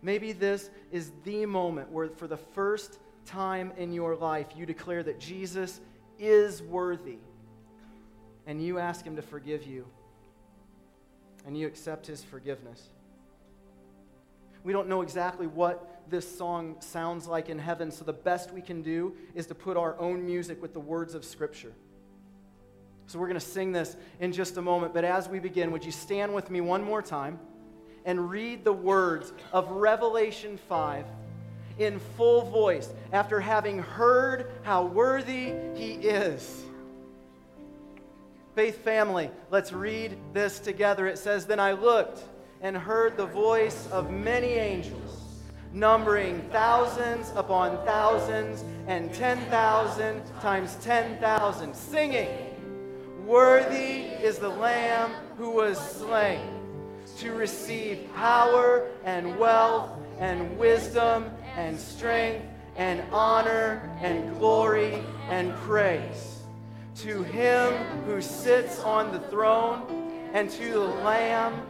Maybe 0.00 0.32
this 0.32 0.70
is 0.92 1.10
the 1.24 1.44
moment 1.44 1.90
where, 1.90 2.08
for 2.08 2.26
the 2.26 2.36
first 2.36 3.00
time 3.26 3.72
in 3.76 3.92
your 3.92 4.14
life, 4.14 4.46
you 4.56 4.64
declare 4.64 5.02
that 5.02 5.18
Jesus 5.18 5.80
is 6.18 6.62
worthy 6.62 7.18
and 8.46 8.62
you 8.62 8.78
ask 8.78 9.04
Him 9.04 9.16
to 9.16 9.22
forgive 9.22 9.66
you, 9.66 9.86
and 11.44 11.58
you 11.58 11.66
accept 11.66 12.06
His 12.06 12.22
forgiveness. 12.22 12.88
We 14.64 14.72
don't 14.72 14.88
know 14.88 15.02
exactly 15.02 15.46
what 15.46 16.02
this 16.08 16.36
song 16.36 16.76
sounds 16.80 17.26
like 17.26 17.48
in 17.48 17.58
heaven, 17.58 17.90
so 17.90 18.04
the 18.04 18.12
best 18.12 18.52
we 18.52 18.60
can 18.60 18.82
do 18.82 19.14
is 19.34 19.46
to 19.46 19.54
put 19.54 19.76
our 19.76 19.98
own 19.98 20.24
music 20.26 20.60
with 20.60 20.72
the 20.72 20.80
words 20.80 21.14
of 21.14 21.24
Scripture. 21.24 21.72
So 23.06 23.20
we're 23.20 23.28
going 23.28 23.38
to 23.38 23.46
sing 23.46 23.70
this 23.70 23.96
in 24.18 24.32
just 24.32 24.56
a 24.56 24.62
moment, 24.62 24.92
but 24.92 25.04
as 25.04 25.28
we 25.28 25.38
begin, 25.38 25.70
would 25.70 25.84
you 25.84 25.92
stand 25.92 26.34
with 26.34 26.50
me 26.50 26.60
one 26.60 26.82
more 26.82 27.02
time 27.02 27.38
and 28.04 28.28
read 28.28 28.64
the 28.64 28.72
words 28.72 29.32
of 29.52 29.70
Revelation 29.70 30.58
5 30.68 31.04
in 31.78 32.00
full 32.16 32.50
voice 32.50 32.92
after 33.12 33.38
having 33.38 33.78
heard 33.78 34.50
how 34.62 34.84
worthy 34.84 35.52
He 35.76 35.92
is? 35.92 36.65
Faith 38.56 38.82
family, 38.82 39.30
let's 39.50 39.70
read 39.70 40.16
this 40.32 40.58
together. 40.60 41.06
It 41.06 41.18
says, 41.18 41.44
Then 41.44 41.60
I 41.60 41.72
looked 41.72 42.22
and 42.62 42.74
heard 42.74 43.18
the 43.18 43.26
voice 43.26 43.86
of 43.92 44.10
many 44.10 44.54
angels, 44.54 45.20
numbering 45.74 46.40
thousands 46.52 47.30
upon 47.36 47.84
thousands 47.84 48.64
and 48.86 49.12
10,000 49.12 50.22
times 50.40 50.78
10,000, 50.80 51.76
singing, 51.76 52.30
Worthy 53.26 54.04
is 54.24 54.38
the 54.38 54.48
Lamb 54.48 55.10
who 55.36 55.50
was 55.50 55.76
slain 55.76 56.40
to 57.18 57.34
receive 57.34 58.08
power 58.14 58.88
and 59.04 59.38
wealth 59.38 59.90
and 60.18 60.56
wisdom 60.56 61.30
and 61.56 61.78
strength 61.78 62.46
and 62.76 63.02
honor 63.12 63.94
and 64.00 64.34
glory 64.38 65.02
and 65.28 65.54
praise 65.56 66.35
to 66.98 67.22
him 67.24 67.74
who 68.06 68.22
sits 68.22 68.80
on 68.80 69.12
the 69.12 69.20
throne 69.28 70.30
and 70.32 70.48
to 70.48 70.72
the 70.72 70.78
Lamb 70.78 71.60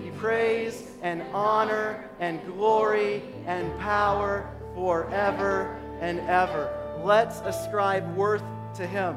be 0.00 0.10
praise 0.12 0.90
and 1.02 1.22
honor 1.32 2.08
and 2.20 2.44
glory 2.46 3.22
and 3.46 3.76
power 3.80 4.48
forever 4.74 5.76
and 6.00 6.20
ever. 6.20 6.72
Let's 7.02 7.40
ascribe 7.40 8.16
worth 8.16 8.44
to 8.76 8.86
him 8.86 9.16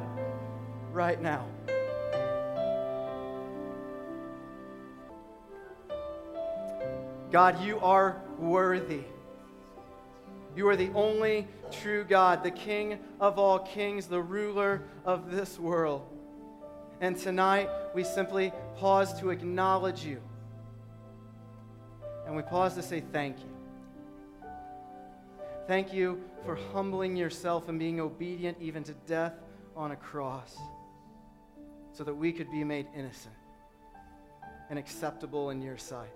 right 0.92 1.22
now. 1.22 1.46
God, 7.32 7.64
you 7.64 7.80
are 7.80 8.20
worthy. 8.40 9.04
You 10.56 10.68
are 10.68 10.76
the 10.76 10.90
only 10.96 11.48
true 11.72 12.04
God, 12.04 12.44
the 12.44 12.52
King 12.52 13.00
of 13.20 13.40
all 13.40 13.60
kings, 13.60 14.08
the 14.08 14.22
ruler 14.22 14.84
of 15.06 15.32
this 15.32 15.60
world. 15.60 16.06
And 17.02 17.18
tonight, 17.18 17.70
we 17.94 18.04
simply 18.04 18.52
pause 18.78 19.18
to 19.20 19.30
acknowledge 19.30 20.04
you. 20.04 20.22
And 22.26 22.36
we 22.36 22.42
pause 22.42 22.76
to 22.76 22.84
say 22.84 23.02
thank 23.12 23.40
you. 23.40 23.50
Thank 25.68 25.94
you 25.94 26.22
for 26.46 26.56
humbling 26.74 27.16
yourself 27.16 27.70
and 27.70 27.80
being 27.80 28.00
obedient 28.00 28.58
even 28.60 28.84
to 28.84 28.94
death 29.08 29.34
on 29.76 29.92
a 29.92 29.96
cross 29.96 30.58
so 31.94 32.04
that 32.04 32.14
we 32.14 32.32
could 32.32 32.52
be 32.52 32.64
made 32.64 32.88
innocent 32.96 33.36
and 34.70 34.78
acceptable 34.78 35.50
in 35.50 35.62
your 35.62 35.78
sight. 35.78 36.10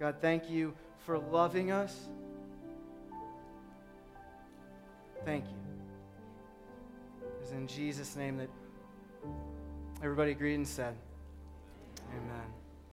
God, 0.00 0.16
thank 0.20 0.50
you 0.50 0.74
for 1.04 1.18
loving 1.18 1.70
us 1.70 2.08
Thank 5.24 5.44
you. 5.46 5.56
It's 7.42 7.52
in 7.52 7.66
Jesus' 7.66 8.16
name 8.16 8.38
that 8.38 8.48
everybody 10.02 10.32
agreed 10.32 10.54
and 10.54 10.66
said. 10.66 10.94